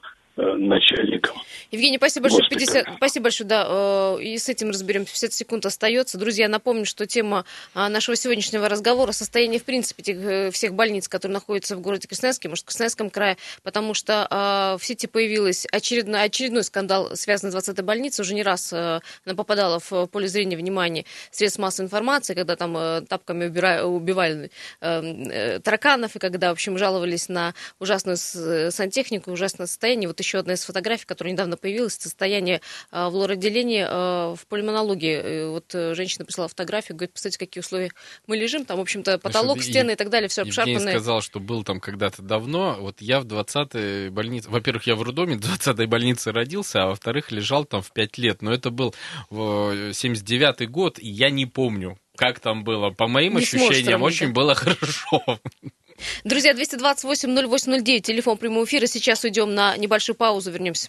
начальником. 0.57 1.37
Евгений 1.71 1.99
спасибо 1.99 2.25
большое. 2.25 2.49
50... 2.49 2.97
Спасибо 2.97 3.25
большое, 3.25 3.49
да. 3.49 3.67
Э, 3.69 4.19
и 4.21 4.37
с 4.39 4.49
этим 4.49 4.71
разберем. 4.71 5.05
50 5.05 5.33
секунд 5.33 5.67
остается. 5.67 6.19
Друзья, 6.19 6.49
напомню, 6.49 6.85
что 6.85 7.07
тема 7.07 7.45
а, 7.75 7.89
нашего 7.89 8.17
сегодняшнего 8.17 8.69
разговора 8.69 9.13
состояние, 9.13 9.61
в 9.61 9.65
принципе, 9.65 10.03
этих, 10.03 10.17
э, 10.17 10.51
всех 10.51 10.75
больниц, 10.75 11.07
которые 11.07 11.35
находятся 11.35 11.77
в 11.77 11.81
городе 11.81 12.09
Красноярске, 12.09 12.49
может, 12.49 12.65
в 12.65 12.67
Красноярском 12.67 13.09
крае, 13.09 13.37
потому 13.63 13.95
что 13.95 14.27
а, 14.31 14.79
в 14.79 14.85
сети 14.85 15.07
появился 15.07 15.69
очередной, 15.71 16.23
очередной 16.23 16.65
скандал, 16.65 17.15
связанный 17.15 17.53
с 17.53 17.55
20-й 17.55 17.83
больницей. 17.83 18.23
Уже 18.23 18.35
не 18.35 18.43
раз 18.43 18.73
она 18.73 19.01
попадала 19.37 19.79
в 19.79 20.07
поле 20.07 20.27
зрения 20.27 20.57
внимания 20.57 21.05
средств 21.31 21.61
массовой 21.61 21.87
информации, 21.87 22.35
когда 22.35 22.57
там 22.57 23.07
тапками 23.07 23.47
убивали 23.83 24.51
тараканов, 24.81 26.17
и 26.17 26.19
когда, 26.19 26.49
в 26.49 26.53
общем, 26.53 26.79
жаловались 26.79 27.29
на 27.29 27.55
ужасную 27.79 28.17
сантехнику, 28.17 29.31
ужасное 29.31 29.67
состояние. 29.67 30.09
Вот 30.09 30.19
еще 30.21 30.30
одна 30.39 30.55
из 30.55 30.65
фотографий, 30.65 31.05
которая 31.07 31.33
недавно 31.33 31.57
появилась, 31.57 31.95
состояние 31.95 32.61
а, 32.91 33.11
в 33.11 33.15
лор-отделении 33.15 33.85
а, 33.87 34.35
в 34.35 34.47
пульмонологии. 34.47 35.49
Вот 35.51 35.75
э, 35.75 35.95
женщина 35.95 36.25
прислала 36.25 36.49
фотографию, 36.49 36.97
говорит, 36.97 37.13
посмотрите, 37.13 37.39
какие 37.39 37.61
условия 37.61 37.91
мы 38.27 38.37
лежим. 38.37 38.65
Там, 38.65 38.79
в 38.79 38.81
общем-то, 38.81 39.19
потолок, 39.19 39.57
Значит, 39.57 39.73
стены 39.73 39.91
и 39.93 39.97
так 39.97 40.11
далее, 40.11 40.29
все 40.29 40.43
обшарпанное. 40.43 40.75
Евгений 40.75 40.93
сказал, 40.93 41.21
что 41.23 41.41
был 41.41 41.65
там 41.65 41.81
когда-то 41.81 42.23
давно. 42.23 42.77
Вот 42.81 43.01
я 43.01 43.21
в 43.21 43.27
20-й 43.27 44.11
больнице... 44.11 44.51
Во-первых, 44.51 44.87
я 44.87 44.95
в 44.95 45.03
роддоме 45.03 45.37
20-й 45.37 45.87
больнице 45.87 46.33
родился, 46.33 46.85
а 46.85 46.87
во-вторых, 46.89 47.31
лежал 47.31 47.65
там 47.65 47.83
в 47.83 47.93
5 47.93 48.19
лет. 48.19 48.43
Но 48.43 48.53
это 48.53 48.71
был 48.71 48.95
79-й 49.31 50.67
год, 50.67 50.99
и 50.99 51.09
я 51.09 51.31
не 51.31 51.47
помню, 51.47 51.99
как 52.17 52.41
там 52.41 52.65
было. 52.65 52.91
По 52.91 53.09
моим 53.09 53.35
не 53.37 53.43
ощущениям, 53.43 54.03
очень 54.03 54.33
было 54.33 54.55
хорошо. 54.57 55.23
Друзья, 56.25 56.53
228-08-09, 56.53 58.01
телефон 58.01 58.37
прямого 58.37 58.65
эфира. 58.65 58.87
Сейчас 58.87 59.25
уйдем 59.25 59.55
на 59.55 59.77
небольшую 59.77 60.17
паузу, 60.17 60.51
вернемся. 60.51 60.89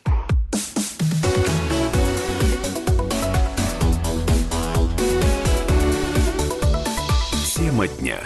Тема 7.56 7.88
дня. 7.88 8.20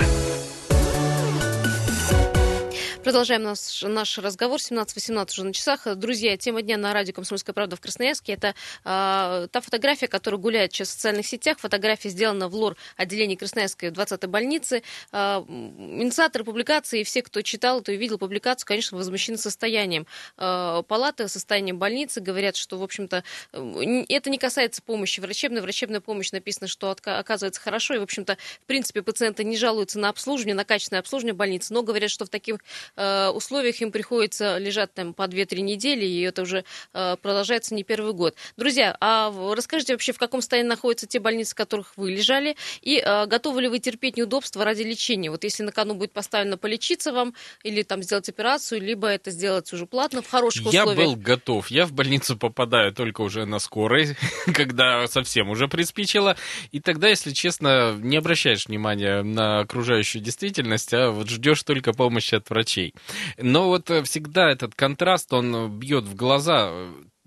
Продолжаем 3.05 3.43
наш, 3.43 3.83
наш 3.83 4.17
разговор. 4.17 4.59
17-18 4.59 5.29
уже 5.29 5.43
на 5.43 5.53
часах. 5.53 5.95
Друзья, 5.95 6.35
тема 6.38 6.63
дня 6.63 6.75
на 6.75 6.91
радио 6.91 7.13
«Комсомольская 7.13 7.53
правда» 7.53 7.75
в 7.75 7.79
Красноярске. 7.79 8.33
Это 8.33 8.55
э, 8.83 9.47
та 9.51 9.62
фотография, 9.62 10.07
которая 10.07 10.41
гуляет 10.41 10.74
сейчас 10.74 10.88
в 10.88 10.91
социальных 10.93 11.27
сетях. 11.27 11.59
Фотография 11.59 12.09
сделана 12.09 12.50
в 12.50 12.55
лор 12.55 12.75
отделении 12.97 13.35
Красноярской 13.35 13.89
20-й 13.89 14.27
больницы. 14.27 14.81
Э, 15.12 15.43
инициаторы 15.47 16.43
публикации 16.43 17.01
и 17.01 17.03
все, 17.03 17.21
кто 17.21 17.43
читал 17.43 17.81
это 17.81 17.91
и 17.91 17.95
видел 17.95 18.17
публикацию, 18.17 18.65
конечно, 18.65 18.97
возмущены 18.97 19.38
состоянием 19.38 20.07
э, 20.38 20.81
палаты, 20.88 21.27
состоянием 21.27 21.77
больницы. 21.77 22.21
Говорят, 22.21 22.55
что, 22.55 22.79
в 22.79 22.83
общем-то, 22.83 23.24
это 23.51 24.29
не 24.31 24.39
касается 24.39 24.81
помощи 24.81 25.19
врачебной. 25.19 25.62
Врачебная 25.62 26.01
помощь 26.01 26.31
написано, 26.31 26.67
что 26.67 26.89
оказывается 26.89 27.62
хорошо. 27.62 27.93
И, 27.93 28.00
в 28.00 28.03
общем-то, 28.03 28.35
в 28.63 28.65
принципе, 28.65 29.03
пациенты 29.03 29.43
не 29.43 29.57
жалуются 29.57 30.00
на 30.00 30.09
обслуживание, 30.09 30.55
на 30.55 30.65
качественное 30.65 31.01
обслуживание 31.01 31.35
больницы, 31.35 31.71
но 31.71 31.83
говорят, 31.83 32.09
что 32.09 32.25
в 32.25 32.29
таких 32.29 32.55
Э, 32.97 33.29
условиях 33.29 33.81
им 33.81 33.91
приходится 33.91 34.57
лежать 34.57 34.93
там 34.93 35.13
по 35.13 35.23
2-3 35.23 35.61
недели, 35.61 36.05
и 36.05 36.21
это 36.21 36.43
уже 36.43 36.63
э, 36.93 37.15
продолжается 37.21 37.75
не 37.75 37.83
первый 37.83 38.13
год. 38.13 38.35
Друзья, 38.57 38.95
а 39.01 39.33
расскажите 39.53 39.93
вообще, 39.93 40.13
в 40.13 40.17
каком 40.17 40.41
состоянии 40.41 40.69
находятся 40.69 41.07
те 41.07 41.19
больницы, 41.19 41.51
в 41.51 41.55
которых 41.55 41.93
вы 41.97 42.11
лежали, 42.11 42.55
и 42.81 42.97
э, 42.97 43.25
готовы 43.25 43.63
ли 43.63 43.67
вы 43.67 43.79
терпеть 43.79 44.17
неудобства 44.17 44.63
ради 44.63 44.83
лечения? 44.83 45.29
Вот 45.29 45.43
если 45.43 45.63
на 45.63 45.71
кону 45.71 45.95
будет 45.95 46.11
поставлено 46.11 46.57
полечиться 46.57 47.11
вам, 47.11 47.33
или 47.63 47.83
там 47.83 48.01
сделать 48.01 48.29
операцию, 48.29 48.81
либо 48.81 49.07
это 49.07 49.31
сделать 49.31 49.71
уже 49.73 49.85
платно, 49.85 50.21
в 50.21 50.29
хороших 50.29 50.71
я 50.71 50.83
условиях. 50.83 50.99
Я 50.99 51.05
был 51.05 51.15
готов. 51.15 51.67
Я 51.67 51.85
в 51.85 51.91
больницу 51.91 52.37
попадаю 52.37 52.93
только 52.93 53.21
уже 53.21 53.45
на 53.45 53.59
скорой, 53.59 54.15
когда 54.53 55.07
совсем 55.07 55.49
уже 55.49 55.67
приспичило. 55.67 56.37
И 56.71 56.79
тогда, 56.79 57.09
если 57.09 57.31
честно, 57.31 57.95
не 57.99 58.17
обращаешь 58.17 58.67
внимания 58.67 59.21
на 59.21 59.59
окружающую 59.59 60.21
действительность, 60.21 60.93
а 60.93 61.11
вот 61.11 61.29
ждешь 61.29 61.63
только 61.63 61.93
помощи 61.93 62.35
от 62.35 62.49
врачей 62.49 62.85
вещей. 62.86 62.94
Но 63.38 63.68
вот 63.68 63.89
э, 63.89 64.04
всегда 64.04 64.50
этот 64.50 64.75
контраст, 64.75 65.32
он 65.34 65.80
бьет 65.80 66.06
в 66.06 66.15
глаза 66.15 66.72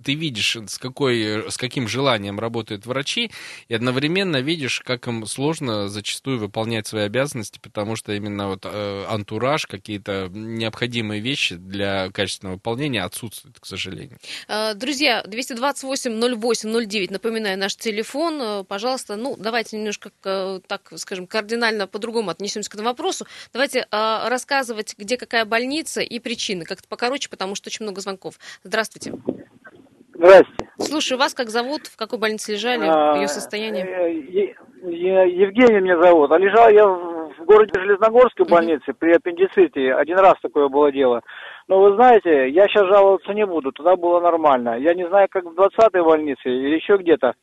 ты 0.02 0.14
видишь, 0.14 0.57
с, 0.67 0.78
какой, 0.78 1.50
с 1.50 1.57
каким 1.57 1.88
желанием 1.88 2.38
работают 2.38 2.87
врачи, 2.87 3.31
и 3.69 3.75
одновременно 3.75 4.40
видишь, 4.40 4.81
как 4.81 5.07
им 5.09 5.26
сложно 5.26 5.88
зачастую 5.88 6.38
выполнять 6.38 6.87
свои 6.87 7.05
обязанности, 7.05 7.59
потому 7.62 7.97
что 7.97 8.12
именно 8.12 8.49
вот 8.49 8.64
э, 8.64 9.05
антураж, 9.09 9.67
какие-то 9.67 10.28
необходимые 10.33 11.21
вещи 11.21 11.57
для 11.57 12.11
качественного 12.11 12.55
выполнения 12.57 13.02
отсутствуют, 13.02 13.59
к 13.61 13.67
сожалению. 13.67 14.19
Э, 14.49 14.75
друзья, 14.75 15.23
228-08-09, 15.26 17.12
напоминаю, 17.12 17.59
наш 17.59 17.76
телефон, 17.76 18.40
э, 18.40 18.64
пожалуйста, 18.64 19.17
ну, 19.17 19.37
давайте 19.38 19.76
немножко, 19.76 20.11
э, 20.25 20.61
так 20.67 20.93
скажем, 20.97 21.26
кардинально 21.26 21.87
по-другому 21.87 22.31
отнесемся 22.31 22.71
к 22.71 22.75
этому 22.75 22.90
вопросу. 22.90 23.26
Давайте 23.52 23.87
рассказывать, 23.90 24.95
где 24.97 25.17
какая 25.17 25.45
больница 25.45 26.00
и 26.00 26.19
причины, 26.19 26.64
как-то 26.64 26.88
покороче, 26.88 27.28
потому 27.28 27.55
что 27.55 27.69
очень 27.69 27.85
много 27.85 28.00
звонков. 28.00 28.38
Здравствуйте. 28.62 29.12
Здрасте. 30.18 30.52
Слушаю 30.78 31.18
вас, 31.18 31.32
как 31.32 31.48
зовут, 31.48 31.87
в 31.87 31.96
какой 31.96 32.18
больнице 32.18 32.52
лежали, 32.52 32.84
а, 32.88 33.16
ее 33.16 33.28
состояние? 33.28 33.84
Е- 33.84 34.54
Евгений 34.82 35.80
меня 35.80 36.00
зовут. 36.02 36.32
А 36.32 36.38
лежал 36.38 36.68
я 36.70 36.87
в 36.87 37.44
городе 37.44 37.78
Железногорской 37.80 38.46
больнице 38.46 38.92
при 38.98 39.12
аппендиците. 39.14 39.94
Один 39.94 40.18
раз 40.18 40.34
такое 40.42 40.68
было 40.68 40.90
дело. 40.90 41.22
Но 41.68 41.80
вы 41.80 41.94
знаете, 41.94 42.48
я 42.48 42.64
сейчас 42.66 42.87
жаловаться 42.88 43.32
не 43.32 43.46
буду, 43.46 43.70
туда 43.70 43.94
было 43.94 44.20
нормально. 44.20 44.76
Я 44.78 44.94
не 44.94 45.06
знаю, 45.06 45.28
как 45.30 45.44
в 45.44 45.54
20-й 45.54 46.02
больнице 46.02 46.48
или 46.48 46.76
еще 46.76 46.96
где-то. 46.96 47.34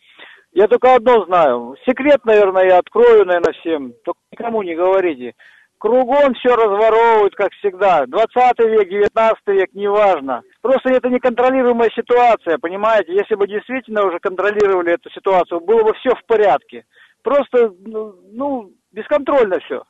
Я 0.51 0.67
только 0.67 0.95
одно 0.95 1.23
знаю. 1.25 1.75
Секрет, 1.87 2.25
наверное, 2.25 2.65
я 2.67 2.77
открою, 2.79 3.25
наверное, 3.25 3.53
всем. 3.53 3.93
Только 4.03 4.19
никому 4.31 4.63
не 4.63 4.75
говорите. 4.75 5.33
Кругом 5.85 6.33
все 6.33 6.55
разворовывают, 6.55 7.35
как 7.35 7.51
всегда. 7.59 8.07
20 8.07 8.59
век, 8.59 8.89
19 8.89 9.37
век, 9.49 9.69
неважно. 9.75 10.41
Просто 10.63 10.89
это 10.89 11.09
неконтролируемая 11.09 11.91
ситуация, 11.95 12.57
понимаете? 12.57 13.13
Если 13.13 13.35
бы 13.35 13.47
действительно 13.47 14.03
уже 14.03 14.17
контролировали 14.17 14.95
эту 14.95 15.11
ситуацию, 15.11 15.59
было 15.59 15.83
бы 15.83 15.93
все 15.99 16.09
в 16.15 16.25
порядке. 16.25 16.85
Просто, 17.21 17.71
ну, 17.85 18.15
ну 18.31 18.71
бесконтрольно 18.93 19.59
все. 19.59 19.83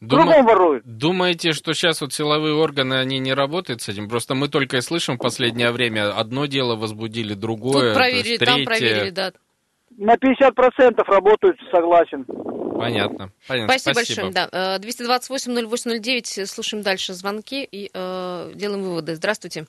Дума... 0.00 0.22
Кругом 0.22 0.46
воруют. 0.46 0.84
Думаете, 0.86 1.52
что 1.52 1.74
сейчас 1.74 2.00
вот 2.00 2.14
силовые 2.14 2.54
органы, 2.54 2.94
они 2.94 3.18
не 3.18 3.34
работают 3.34 3.82
с 3.82 3.90
этим? 3.90 4.08
Просто 4.08 4.34
мы 4.34 4.48
только 4.48 4.78
и 4.78 4.80
слышим 4.80 5.16
в 5.16 5.20
последнее 5.20 5.70
время, 5.70 6.18
одно 6.18 6.46
дело 6.46 6.76
возбудили, 6.76 7.34
другое, 7.34 7.90
Тут 7.90 7.98
проверили, 7.98 8.38
третье. 8.38 8.46
там 8.46 8.64
проверили, 8.64 9.10
да. 9.10 9.32
На 9.98 10.14
50% 10.14 11.02
работают, 11.08 11.58
согласен. 11.70 12.24
Понятно. 12.78 13.30
Понятно. 13.48 13.78
Спасибо, 13.78 13.94
Спасибо. 13.94 14.22
большое. 14.22 14.48
Да. 14.50 14.78
228-08-09. 14.78 16.42
Э, 16.42 16.46
слушаем 16.46 16.82
дальше 16.82 17.12
звонки 17.12 17.66
и 17.70 17.90
э, 17.92 18.52
делаем 18.54 18.82
выводы. 18.82 19.14
Здравствуйте. 19.14 19.66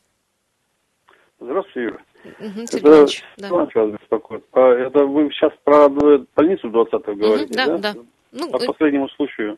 Здравствуйте, 1.40 1.82
Юра. 1.82 2.02
Угу, 2.24 2.68
Сергей 2.68 2.90
Иванович, 2.90 3.24
да. 3.38 3.86
беспокоит. 3.86 4.46
А 4.54 4.70
это 4.70 5.06
вы 5.06 5.30
сейчас 5.32 5.52
про 5.64 5.90
больницу 5.90 6.70
20-ю 6.70 7.16
говорите, 7.16 7.46
угу, 7.46 7.54
да? 7.54 7.66
Да, 7.66 7.78
да. 7.78 7.94
Ну, 8.32 8.52
По 8.52 8.60
последнему 8.60 9.10
случаю. 9.10 9.58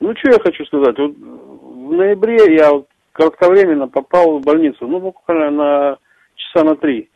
Ну, 0.00 0.14
что 0.16 0.32
я 0.32 0.40
хочу 0.40 0.64
сказать. 0.66 0.98
Вот 0.98 1.12
в 1.16 1.92
ноябре 1.92 2.56
я 2.56 2.72
вот 2.72 2.88
кратковременно 3.12 3.86
попал 3.86 4.38
в 4.38 4.42
больницу, 4.42 4.86
ну, 4.88 4.98
буквально 4.98 5.50
на 5.50 5.98
часа 6.34 6.64
на 6.64 6.74
три 6.76 7.08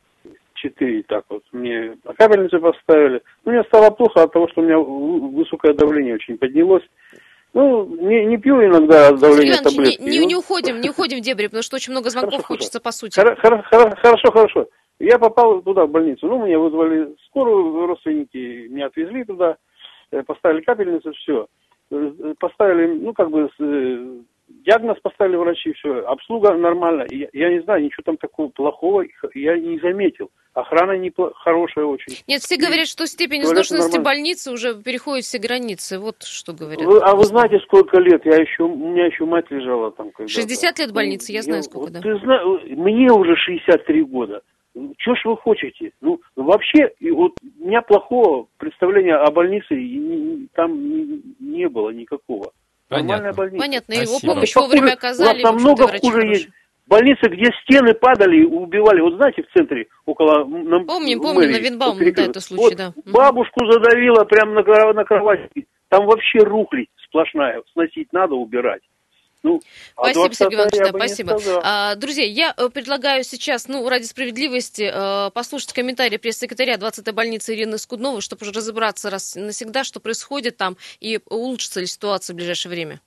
четыре 0.59 1.03
так 1.03 1.25
вот. 1.29 1.43
Мне 1.53 1.97
капельницу 2.17 2.61
поставили. 2.61 3.23
Ну, 3.45 3.53
мне 3.53 3.63
стало 3.65 3.91
плохо 3.91 4.23
от 4.23 4.33
того, 4.33 4.49
что 4.49 4.61
у 4.61 4.65
меня 4.65 4.79
высокое 4.79 5.73
давление 5.75 6.15
очень 6.15 6.39
поднялось. 6.39 6.85
Ну, 7.55 7.87
не, 7.87 8.27
не 8.27 8.37
пью 8.37 8.65
иногда 8.65 9.11
давление 9.13 9.55
Иванович, 9.55 9.63
таблетки. 9.63 10.03
Не, 10.03 10.19
не, 10.19 10.27
не 10.27 10.37
уходим, 10.37 10.81
не 10.81 10.91
уходим 10.91 11.19
в 11.19 11.23
дебри, 11.23 11.47
потому 11.47 11.63
что 11.63 11.77
очень 11.77 11.93
много 11.93 12.11
звонков 12.11 12.43
хорошо, 12.43 12.47
хочется 12.47 12.81
по 12.81 12.93
сути. 12.93 13.19
Хорошо, 13.19 13.63
хорошо, 13.71 14.31
хорошо. 14.31 14.67
Я 15.01 15.19
попал 15.19 15.63
туда, 15.63 15.87
в 15.87 15.91
больницу. 15.91 16.27
Ну, 16.27 16.45
мне 16.45 16.59
вызвали 16.59 17.15
скорую, 17.27 17.87
родственники 17.87 18.69
меня 18.69 18.87
отвезли 18.87 19.25
туда, 19.25 19.57
э, 20.11 20.23
поставили 20.23 20.61
капельницу, 20.61 21.13
все. 21.13 21.47
Э, 21.91 22.35
поставили, 22.39 22.99
ну, 22.99 23.13
как 23.15 23.31
бы, 23.31 23.49
э, 23.59 24.19
диагноз 24.49 24.99
поставили 25.03 25.37
врачи, 25.37 25.73
все, 25.73 26.01
обслуга 26.01 26.55
нормально. 26.55 27.07
Я, 27.11 27.29
я 27.33 27.51
не 27.51 27.61
знаю, 27.63 27.85
ничего 27.85 28.03
там 28.05 28.17
такого 28.17 28.49
плохого 28.49 29.05
я 29.35 29.57
не 29.59 29.79
заметил. 29.79 30.31
Охрана 30.55 30.99
не 30.99 31.13
хорошая 31.35 31.85
очень. 31.85 32.15
Нет, 32.27 32.41
все 32.41 32.57
говорят, 32.57 32.89
что 32.89 33.07
степень 33.07 33.43
изношенности 33.43 33.99
больницы 33.99 34.51
уже 34.51 34.75
переходит 34.83 35.25
все 35.25 35.39
границы. 35.39 35.99
Вот 35.99 36.23
что 36.25 36.53
говорят. 36.53 36.85
Вы, 36.85 36.99
а 36.99 37.15
вы 37.15 37.25
знаете, 37.25 37.61
сколько 37.61 38.01
лет? 38.01 38.25
Я 38.25 38.37
еще, 38.37 38.65
у 38.65 38.77
меня 38.77 39.07
еще 39.07 39.25
мать 39.25 39.51
лежала 39.51 39.93
там. 39.93 40.11
Когда 40.11 40.29
60 40.29 40.79
лет 40.81 40.93
больницы, 40.93 41.33
я 41.33 41.43
знаю, 41.43 41.63
сколько, 41.63 41.93
да. 41.93 42.01
Ты 42.01 42.19
знаешь, 42.19 42.63
мне 42.71 43.11
уже 43.13 43.37
63 43.37 44.03
года. 44.03 44.43
Что 44.99 45.15
ж 45.15 45.25
вы 45.25 45.37
хотите? 45.37 45.93
Ну, 46.01 46.21
вообще, 46.37 46.91
и 47.01 47.11
вот 47.11 47.33
у 47.61 47.67
меня 47.67 47.83
плохого 47.83 48.47
представления 48.59 49.17
о 49.17 49.31
больнице 49.31 49.75
там 50.55 50.73
не, 50.89 51.23
не 51.41 51.69
было 51.69 51.91
никакого. 51.91 52.53
Понятно. 52.89 53.33
Понятно, 53.35 53.93
его 53.93 54.19
помощь 54.21 54.55
вовремя 54.55 54.93
оказали. 54.93 55.41
У 55.41 55.43
нас 55.43 55.53
намного 55.53 55.89
хуже 55.89 56.27
есть 56.27 56.49
Больницы, 56.89 57.29
где 57.29 57.51
стены 57.63 57.93
падали, 57.93 58.45
убивали. 58.45 59.03
Вот 59.03 59.17
знаете, 59.17 59.43
в 59.43 59.53
центре, 59.53 59.89
около... 60.07 60.47
На, 60.47 60.85
помним, 60.85 61.21
помним, 61.21 61.51
на 61.51 61.59
Винбаум, 61.59 61.99
да, 61.99 62.23
это 62.23 62.41
случай, 62.41 62.63
вот 62.63 62.77
да. 62.77 62.93
Бабушку 63.05 63.71
задавило 63.71 64.25
прямо 64.25 64.55
на, 64.55 64.93
на 64.95 65.05
кровати. 65.05 65.67
Там 65.91 66.07
вообще 66.07 66.39
рухли 66.39 66.89
сплошная. 67.05 67.63
Сносить 67.75 68.11
надо, 68.15 68.37
убирать. 68.37 68.81
Ну, 69.43 69.61
а 69.97 70.11
спасибо, 70.11 70.35
Сергей 70.35 70.57
Иванович, 70.57 70.79
да, 70.79 70.89
спасибо. 70.89 71.61
А, 71.63 71.95
друзья, 71.95 72.25
я 72.25 72.55
э, 72.57 72.69
предлагаю 72.71 73.23
сейчас, 73.23 73.69
ну, 73.69 73.89
ради 73.89 74.05
справедливости, 74.05 74.91
э, 74.93 75.31
послушать 75.31 75.73
комментарий 75.73 76.19
пресс-секретаря 76.19 76.75
20-й 76.75 77.13
больницы 77.13 77.55
Ирины 77.55 77.79
Скудновой, 77.79 78.21
чтобы 78.21 78.43
уже 78.43 78.53
разобраться 78.53 79.11
раз 79.11 79.37
навсегда, 79.37 79.85
что 79.85 80.01
происходит 80.01 80.57
там 80.57 80.77
и 80.99 81.21
улучшится 81.27 81.81
ли 81.81 81.87
ситуация 81.87 82.35
в 82.35 82.37
ближайшее 82.37 82.71
время. 82.71 83.01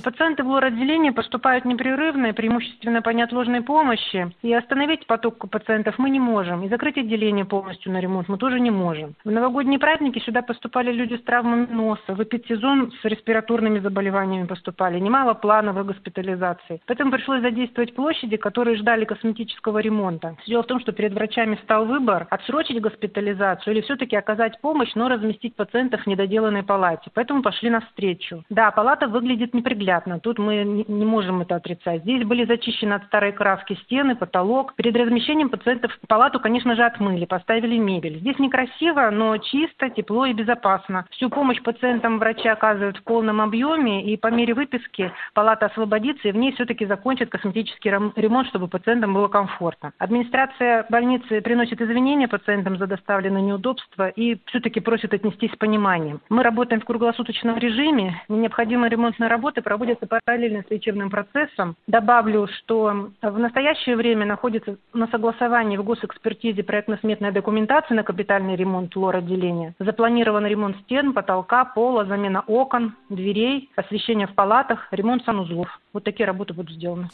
Пациенты 0.00 0.42
в 0.42 0.48
лор-отделении 0.48 1.10
поступают 1.10 1.64
непрерывно, 1.64 2.32
преимущественно 2.32 3.02
по 3.02 3.10
неотложной 3.10 3.60
помощи, 3.60 4.32
и 4.42 4.52
остановить 4.52 5.06
поток 5.06 5.50
пациентов 5.50 5.98
мы 5.98 6.08
не 6.08 6.18
можем, 6.18 6.64
и 6.64 6.68
закрыть 6.68 6.96
отделение 6.96 7.44
полностью 7.44 7.92
на 7.92 8.00
ремонт 8.00 8.28
мы 8.28 8.38
тоже 8.38 8.58
не 8.58 8.70
можем. 8.70 9.14
В 9.24 9.30
новогодние 9.30 9.78
праздники 9.78 10.18
сюда 10.20 10.42
поступали 10.42 10.92
люди 10.92 11.14
с 11.14 11.22
травмами 11.22 11.66
носа, 11.70 12.14
в 12.14 12.22
эпидсезон 12.22 12.92
с 13.02 13.04
респираторными 13.04 13.80
заболеваниями 13.80 14.46
поступали, 14.46 14.98
немало 14.98 15.34
плановых 15.34 15.86
госпитализаций. 15.86 16.80
Поэтому 16.86 17.10
пришлось 17.12 17.42
задействовать 17.42 17.94
площади, 17.94 18.36
которые 18.36 18.76
ждали 18.76 19.04
косметического 19.04 19.78
ремонта. 19.78 20.36
Дело 20.46 20.62
в 20.62 20.66
том, 20.66 20.80
что 20.80 20.92
перед 20.92 21.12
врачами 21.12 21.58
стал 21.64 21.84
выбор 21.84 22.26
отсрочить 22.30 22.80
госпитализацию 22.80 23.74
или 23.74 23.82
все-таки 23.82 24.16
оказать 24.16 24.60
помощь, 24.60 24.94
но 24.94 25.08
разместить 25.08 25.54
пациентов 25.54 26.02
в 26.02 26.06
недоделанной 26.06 26.62
палате. 26.62 27.10
Поэтому 27.14 27.42
пошли 27.42 27.70
навстречу. 27.70 28.42
Да, 28.48 28.70
палата 28.70 29.06
выглядит 29.06 29.54
неприглядно, 29.54 29.81
наглядно. 29.82 30.20
Тут 30.20 30.38
мы 30.38 30.64
не 30.64 31.04
можем 31.04 31.42
это 31.42 31.56
отрицать. 31.56 32.02
Здесь 32.02 32.24
были 32.24 32.44
зачищены 32.44 32.94
от 32.94 33.04
старой 33.04 33.32
краски 33.32 33.74
стены, 33.84 34.14
потолок. 34.14 34.74
Перед 34.74 34.96
размещением 34.96 35.48
пациентов 35.48 35.92
палату, 36.08 36.40
конечно 36.40 36.74
же, 36.74 36.84
отмыли, 36.84 37.24
поставили 37.24 37.76
мебель. 37.78 38.18
Здесь 38.20 38.38
некрасиво, 38.38 39.10
но 39.10 39.36
чисто, 39.38 39.90
тепло 39.90 40.26
и 40.26 40.32
безопасно. 40.32 41.06
Всю 41.10 41.28
помощь 41.28 41.60
пациентам 41.62 42.18
врачи 42.18 42.48
оказывают 42.48 42.98
в 42.98 43.02
полном 43.02 43.40
объеме, 43.40 44.04
и 44.04 44.16
по 44.16 44.28
мере 44.28 44.54
выписки 44.54 45.10
палата 45.34 45.66
освободится, 45.66 46.28
и 46.28 46.32
в 46.32 46.36
ней 46.36 46.52
все-таки 46.52 46.86
закончат 46.86 47.28
косметический 47.28 47.90
ремонт, 47.90 48.48
чтобы 48.48 48.68
пациентам 48.68 49.14
было 49.14 49.28
комфортно. 49.28 49.92
Администрация 49.98 50.86
больницы 50.88 51.40
приносит 51.40 51.80
извинения 51.80 52.28
пациентам 52.28 52.78
за 52.78 52.86
доставленные 52.86 53.42
неудобства 53.42 54.08
и 54.08 54.38
все-таки 54.46 54.80
просит 54.80 55.14
отнестись 55.14 55.52
с 55.52 55.56
пониманием. 55.56 56.20
Мы 56.28 56.42
работаем 56.42 56.80
в 56.80 56.84
круглосуточном 56.84 57.58
режиме, 57.58 58.22
необходимые 58.28 58.90
ремонтные 58.90 59.28
работы 59.28 59.62
проводятся 59.72 60.06
параллельно 60.06 60.62
с 60.68 60.70
лечебным 60.70 61.08
процессом. 61.08 61.76
Добавлю, 61.86 62.46
что 62.58 63.10
в 63.22 63.38
настоящее 63.38 63.96
время 63.96 64.26
находится 64.26 64.76
на 64.92 65.06
согласовании 65.06 65.78
в 65.78 65.82
госэкспертизе 65.82 66.62
проектно-сметная 66.62 67.32
документация 67.32 67.94
на 67.94 68.02
капитальный 68.02 68.54
ремонт 68.54 68.94
лор-отделения. 68.94 69.74
Запланирован 69.78 70.44
ремонт 70.44 70.76
стен, 70.82 71.14
потолка, 71.14 71.64
пола, 71.64 72.04
замена 72.04 72.44
окон, 72.46 72.96
дверей, 73.08 73.70
освещение 73.74 74.26
в 74.26 74.34
палатах, 74.34 74.88
ремонт 74.90 75.24
санузлов. 75.24 75.80
Вот 75.94 76.04
такие 76.04 76.26
работы 76.26 76.52
будут 76.52 76.72
сделаны. 76.72 77.08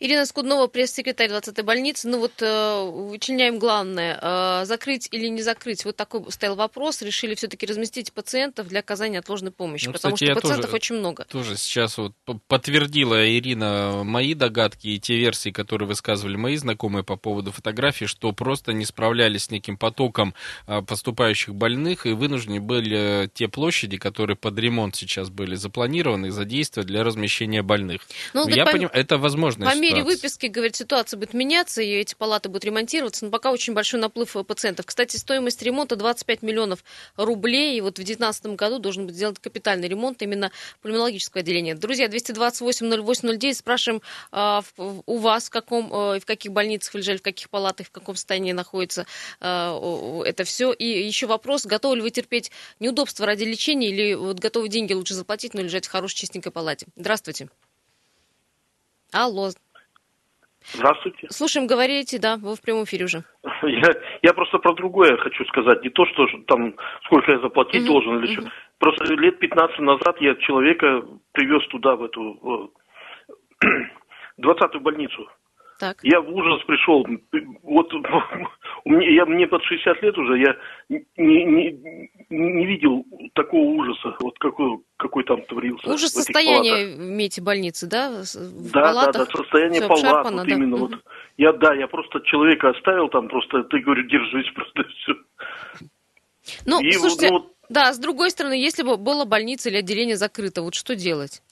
Ирина 0.00 0.26
Скуднова, 0.26 0.68
пресс-секретарь 0.68 1.28
20-й 1.28 1.62
больницы. 1.62 2.08
Ну 2.08 2.20
вот 2.20 2.40
э, 2.40 2.84
вычленяем 2.88 3.58
главное, 3.58 4.16
э, 4.22 4.64
закрыть 4.64 5.08
или 5.10 5.26
не 5.26 5.42
закрыть. 5.42 5.84
Вот 5.84 5.96
такой 5.96 6.30
стоял 6.30 6.54
вопрос. 6.54 7.02
Решили 7.02 7.34
все-таки 7.34 7.66
разместить 7.66 8.12
пациентов 8.12 8.68
для 8.68 8.78
оказания 8.78 9.18
отложенной 9.18 9.50
помощи, 9.50 9.86
ну, 9.86 9.92
потому 9.92 10.14
кстати, 10.14 10.30
что 10.30 10.40
пациентов 10.40 10.70
тоже, 10.70 10.76
очень 10.76 10.94
много. 10.96 11.24
Тоже 11.24 11.56
сейчас 11.56 11.98
вот 11.98 12.12
подтвердила 12.46 13.28
Ирина 13.28 14.02
мои 14.04 14.34
догадки 14.34 14.86
и 14.86 15.00
те 15.00 15.16
версии, 15.16 15.50
которые 15.50 15.88
высказывали 15.88 16.36
мои 16.36 16.54
знакомые 16.54 17.02
по 17.02 17.16
поводу 17.16 17.50
фотографий, 17.50 18.06
что 18.06 18.30
просто 18.30 18.72
не 18.72 18.84
справлялись 18.84 19.44
с 19.44 19.50
неким 19.50 19.76
потоком 19.76 20.32
э, 20.68 20.80
поступающих 20.80 21.56
больных 21.56 22.06
и 22.06 22.12
вынуждены 22.12 22.60
были 22.60 23.28
те 23.34 23.48
площади, 23.48 23.96
которые 23.96 24.36
под 24.36 24.56
ремонт 24.60 24.94
сейчас 24.94 25.28
были 25.28 25.56
запланированы, 25.56 26.30
задействовать 26.30 26.86
для 26.86 27.02
размещения 27.02 27.62
больных. 27.62 28.02
Ну, 28.32 28.46
Я 28.48 28.64
по... 28.64 28.70
понимаю, 28.70 28.92
это 28.94 29.18
возможно 29.18 29.64
мере 29.88 30.04
выписки, 30.04 30.46
говорит, 30.46 30.76
ситуация 30.76 31.18
будет 31.18 31.34
меняться, 31.34 31.82
и 31.82 31.90
эти 31.90 32.14
палаты 32.14 32.48
будут 32.48 32.64
ремонтироваться, 32.64 33.24
но 33.24 33.30
пока 33.30 33.50
очень 33.50 33.74
большой 33.74 34.00
наплыв 34.00 34.36
э, 34.36 34.44
пациентов. 34.44 34.86
Кстати, 34.86 35.16
стоимость 35.16 35.62
ремонта 35.62 35.96
25 35.96 36.42
миллионов 36.42 36.84
рублей, 37.16 37.76
и 37.76 37.80
вот 37.80 37.94
в 37.94 37.96
2019 37.96 38.46
году 38.56 38.78
должен 38.78 39.06
быть 39.06 39.14
сделан 39.14 39.34
капитальный 39.34 39.88
ремонт 39.88 40.22
именно 40.22 40.50
пульмонологического 40.82 41.40
отделения. 41.40 41.74
Друзья, 41.74 42.06
228-08-09, 42.06 43.54
спрашиваем 43.54 44.02
а, 44.30 44.62
у 44.76 45.18
вас, 45.18 45.46
в, 45.46 45.50
каком, 45.50 45.92
э, 45.92 46.20
в 46.20 46.26
каких 46.26 46.52
больницах 46.52 46.94
вы 46.94 47.00
лежали, 47.00 47.18
в 47.18 47.22
каких 47.22 47.50
палатах, 47.50 47.88
в 47.88 47.90
каком 47.90 48.14
состоянии 48.14 48.52
находится 48.52 49.06
а, 49.40 50.22
это 50.24 50.44
все. 50.44 50.72
И 50.72 50.84
еще 50.84 51.26
вопрос, 51.26 51.66
готовы 51.66 51.96
ли 51.96 52.02
вы 52.02 52.10
терпеть 52.10 52.50
неудобства 52.80 53.26
ради 53.26 53.44
лечения, 53.44 53.88
или 53.88 54.14
вот 54.14 54.38
готовы 54.38 54.68
деньги 54.68 54.92
лучше 54.92 55.14
заплатить, 55.14 55.54
но 55.54 55.62
лежать 55.62 55.86
в 55.86 55.90
хорошей 55.90 56.16
чистенькой 56.16 56.52
палате? 56.52 56.86
Здравствуйте. 56.96 57.48
Алло. 59.12 59.50
Здравствуйте. 60.72 61.26
Слушаем, 61.30 61.66
говорите, 61.66 62.18
да, 62.18 62.36
вы 62.36 62.54
в 62.54 62.60
прямом 62.60 62.84
эфире 62.84 63.06
уже. 63.06 63.24
Я, 63.62 63.94
я 64.22 64.32
просто 64.32 64.58
про 64.58 64.74
другое 64.74 65.16
хочу 65.16 65.44
сказать. 65.46 65.82
Не 65.82 65.90
то, 65.90 66.04
что 66.06 66.26
там 66.46 66.74
сколько 67.04 67.32
я 67.32 67.40
заплатить 67.40 67.82
mm-hmm. 67.82 67.86
должен 67.86 68.18
или 68.18 68.38
mm-hmm. 68.38 68.42
что. 68.42 68.52
Просто 68.78 69.14
лет 69.14 69.38
15 69.38 69.78
назад 69.80 70.20
я 70.20 70.34
человека 70.36 71.02
привез 71.32 71.66
туда, 71.68 71.96
в 71.96 72.04
эту 72.04 72.72
20-ю 74.40 74.80
больницу. 74.80 75.28
Так. 75.78 75.96
Я 76.02 76.20
в 76.20 76.28
ужас 76.30 76.62
пришел. 76.64 77.06
Вот 77.62 77.92
у 78.84 78.90
меня, 78.90 79.10
я, 79.10 79.26
мне 79.26 79.46
под 79.46 79.62
60 79.62 80.02
лет 80.02 80.18
уже, 80.18 80.38
я 80.38 80.56
не, 80.88 81.44
не, 81.44 82.10
не 82.30 82.66
видел 82.66 83.04
такого 83.34 83.62
ужаса, 83.62 84.16
вот 84.20 84.38
какой, 84.38 84.78
какой 84.96 85.24
там 85.24 85.42
творился. 85.42 85.88
Ужас 85.88 86.12
состояния 86.12 86.94
имеете 86.94 87.42
больницы, 87.42 87.86
да? 87.86 88.22
В 88.22 88.72
да, 88.72 88.82
палатах? 88.82 89.12
да, 89.12 89.24
да, 89.24 89.42
состояние 89.42 89.82
палат, 89.82 90.30
вот 90.30 90.46
да? 90.46 90.54
именно. 90.54 90.76
Угу. 90.76 90.86
Вот. 90.86 91.04
Я, 91.36 91.52
да, 91.52 91.74
я 91.74 91.86
просто 91.86 92.20
человека 92.20 92.70
оставил 92.70 93.08
там, 93.08 93.28
просто 93.28 93.64
ты, 93.64 93.78
говорю, 93.78 94.04
держись, 94.04 94.50
просто 94.54 94.84
все. 94.84 95.14
Ну, 96.66 96.80
И 96.80 96.92
слушайте, 96.92 97.30
ну, 97.30 97.52
да, 97.68 97.92
с 97.92 97.98
другой 97.98 98.30
стороны, 98.30 98.54
если 98.54 98.82
бы 98.82 98.96
была 98.96 99.24
больница 99.24 99.68
или 99.68 99.76
отделение 99.76 100.16
закрыто, 100.16 100.62
вот 100.62 100.74
что 100.74 100.96
делать? 100.96 101.42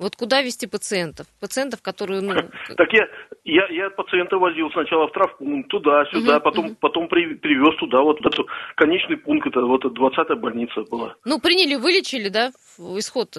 Вот 0.00 0.16
куда 0.16 0.40
вести 0.40 0.66
пациентов? 0.66 1.26
Пациентов, 1.40 1.82
которые, 1.82 2.22
ну... 2.22 2.32
Так 2.76 2.90
я, 2.92 3.06
я, 3.44 3.66
я 3.68 3.90
пациента 3.90 4.38
возил 4.38 4.70
сначала 4.70 5.08
в 5.08 5.12
травмпункт, 5.12 5.68
туда-сюда, 5.68 6.36
угу, 6.36 6.42
потом, 6.42 6.64
угу. 6.64 6.76
потом 6.80 7.08
при, 7.08 7.34
привез 7.34 7.76
туда, 7.78 8.00
вот 8.00 8.18
этот 8.18 8.46
конечный 8.76 9.18
пункт, 9.18 9.46
это 9.46 9.60
вот 9.60 9.84
20-я 9.84 10.36
больница 10.36 10.84
была. 10.90 11.16
Ну, 11.26 11.38
приняли, 11.38 11.74
вылечили, 11.74 12.30
да, 12.30 12.50
исход 12.78 13.36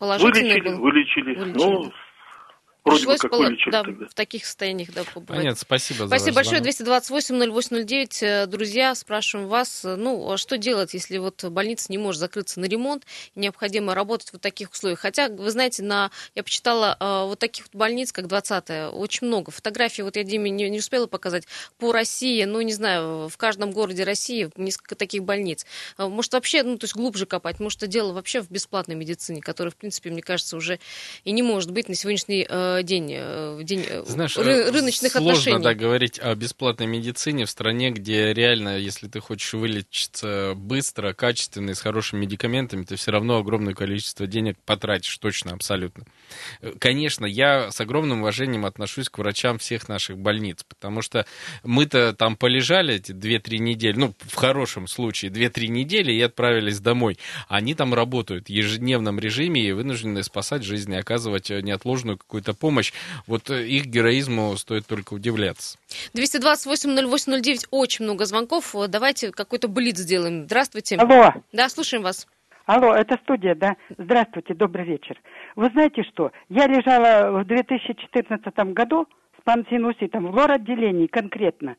положительный 0.00 0.60
вылечили, 0.60 0.74
был? 0.74 0.82
Вылечили, 0.82 1.34
вылечили. 1.36 1.56
Ну, 1.56 1.92
Вроде 2.88 3.06
Пришлось 3.06 3.20
бы, 3.20 3.28
пол... 3.28 3.72
да, 3.72 3.82
в 3.82 4.14
таких 4.14 4.46
состояниях 4.46 4.92
да, 4.92 5.04
побывать. 5.04 5.40
Понятно, 5.40 5.60
спасибо 5.60 6.06
за 6.06 6.16
Спасибо 6.16 6.36
большое. 6.36 6.60
228-0809. 6.62 8.08
Э, 8.22 8.46
друзья, 8.46 8.94
спрашиваем 8.94 9.48
вас, 9.48 9.84
э, 9.84 9.96
ну, 9.96 10.32
а 10.32 10.36
что 10.36 10.56
делать, 10.58 10.94
если 10.94 11.18
вот 11.18 11.44
больница 11.44 11.86
не 11.90 11.98
может 11.98 12.20
закрыться 12.20 12.60
на 12.60 12.64
ремонт, 12.64 13.04
и 13.34 13.40
необходимо 13.40 13.94
работать 13.94 14.32
в 14.32 14.38
таких 14.38 14.72
условиях? 14.72 15.00
Хотя, 15.00 15.28
вы 15.28 15.50
знаете, 15.50 15.82
на, 15.82 16.10
я 16.34 16.42
почитала 16.42 16.96
э, 16.98 17.24
вот 17.26 17.38
таких 17.38 17.66
вот 17.66 17.74
больниц, 17.78 18.12
как 18.12 18.26
20-я, 18.26 18.90
очень 18.90 19.26
много. 19.26 19.50
Фотографий, 19.50 20.02
вот 20.02 20.16
я 20.16 20.24
Диме 20.24 20.50
не, 20.50 20.68
не 20.70 20.78
успела 20.78 21.06
показать, 21.06 21.44
по 21.78 21.92
России, 21.92 22.44
ну, 22.44 22.60
не 22.60 22.72
знаю, 22.72 23.28
в 23.28 23.36
каждом 23.36 23.72
городе 23.72 24.04
России 24.04 24.50
несколько 24.56 24.94
таких 24.94 25.24
больниц. 25.24 25.66
Может, 25.98 26.32
вообще, 26.32 26.62
ну, 26.62 26.78
то 26.78 26.84
есть 26.84 26.94
глубже 26.94 27.26
копать, 27.26 27.60
может, 27.60 27.78
это 27.78 27.86
дело 27.86 28.12
вообще 28.12 28.40
в 28.40 28.50
бесплатной 28.50 28.94
медицине, 28.94 29.40
которая, 29.40 29.70
в 29.70 29.76
принципе, 29.76 30.10
мне 30.10 30.22
кажется, 30.22 30.56
уже 30.56 30.78
и 31.24 31.32
не 31.32 31.42
может 31.42 31.70
быть 31.70 31.88
на 31.88 31.94
сегодняшний 31.94 32.46
день, 32.82 33.12
э, 33.14 33.60
день 33.62 33.84
э, 33.88 34.04
Знаешь, 34.06 34.36
ры- 34.36 34.70
рыночных 34.70 35.12
сложно, 35.12 35.30
отношений. 35.30 35.56
Сложно 35.56 35.64
да, 35.64 35.74
говорить 35.74 36.18
о 36.18 36.34
бесплатной 36.34 36.86
медицине 36.86 37.44
в 37.44 37.50
стране, 37.50 37.90
где 37.90 38.32
реально, 38.32 38.78
если 38.78 39.08
ты 39.08 39.20
хочешь 39.20 39.52
вылечиться 39.54 40.54
быстро, 40.56 41.12
качественно 41.12 41.70
и 41.70 41.74
с 41.74 41.80
хорошими 41.80 42.20
медикаментами, 42.20 42.84
ты 42.84 42.96
все 42.96 43.10
равно 43.10 43.38
огромное 43.38 43.74
количество 43.74 44.26
денег 44.26 44.56
потратишь, 44.64 45.16
точно, 45.18 45.52
абсолютно. 45.52 46.04
Конечно, 46.78 47.26
я 47.26 47.70
с 47.70 47.80
огромным 47.80 48.20
уважением 48.20 48.66
отношусь 48.66 49.08
к 49.08 49.18
врачам 49.18 49.58
всех 49.58 49.88
наших 49.88 50.18
больниц, 50.18 50.64
потому 50.68 51.02
что 51.02 51.26
мы-то 51.62 52.12
там 52.12 52.36
полежали 52.36 52.94
эти 52.94 53.12
2-3 53.12 53.58
недели, 53.58 53.96
ну, 53.96 54.14
в 54.18 54.34
хорошем 54.34 54.86
случае, 54.86 55.30
2-3 55.30 55.68
недели 55.68 56.12
и 56.12 56.20
отправились 56.20 56.80
домой. 56.80 57.18
Они 57.48 57.74
там 57.74 57.94
работают 57.94 58.46
в 58.46 58.50
ежедневном 58.50 59.18
режиме 59.18 59.60
и 59.62 59.72
вынуждены 59.72 60.22
спасать 60.22 60.62
жизни, 60.62 60.94
оказывать 60.96 61.50
неотложную 61.50 62.18
какую-то 62.18 62.54
помощь. 62.54 62.67
Вот 63.26 63.50
э, 63.50 63.66
их 63.66 63.86
героизму 63.86 64.56
стоит 64.56 64.86
только 64.86 65.14
удивляться. 65.14 65.78
228-08-09, 66.14 67.66
очень 67.70 68.04
много 68.04 68.24
звонков. 68.24 68.74
Давайте 68.88 69.32
какой-то 69.32 69.68
блиц 69.68 69.98
сделаем. 69.98 70.44
Здравствуйте. 70.44 70.96
Алло. 70.96 71.32
Да, 71.52 71.68
слушаем 71.68 72.02
вас. 72.02 72.26
Алло, 72.66 72.94
это 72.94 73.16
студия, 73.22 73.54
да? 73.54 73.76
Здравствуйте, 73.96 74.52
добрый 74.52 74.84
вечер. 74.84 75.18
Вы 75.56 75.70
знаете 75.72 76.02
что? 76.02 76.32
Я 76.50 76.66
лежала 76.66 77.40
в 77.40 77.46
2014 77.46 78.54
году 78.74 79.06
с 79.38 79.42
пансинуситом 79.42 80.30
в 80.30 80.34
лор-отделении 80.34 81.06
конкретно. 81.06 81.76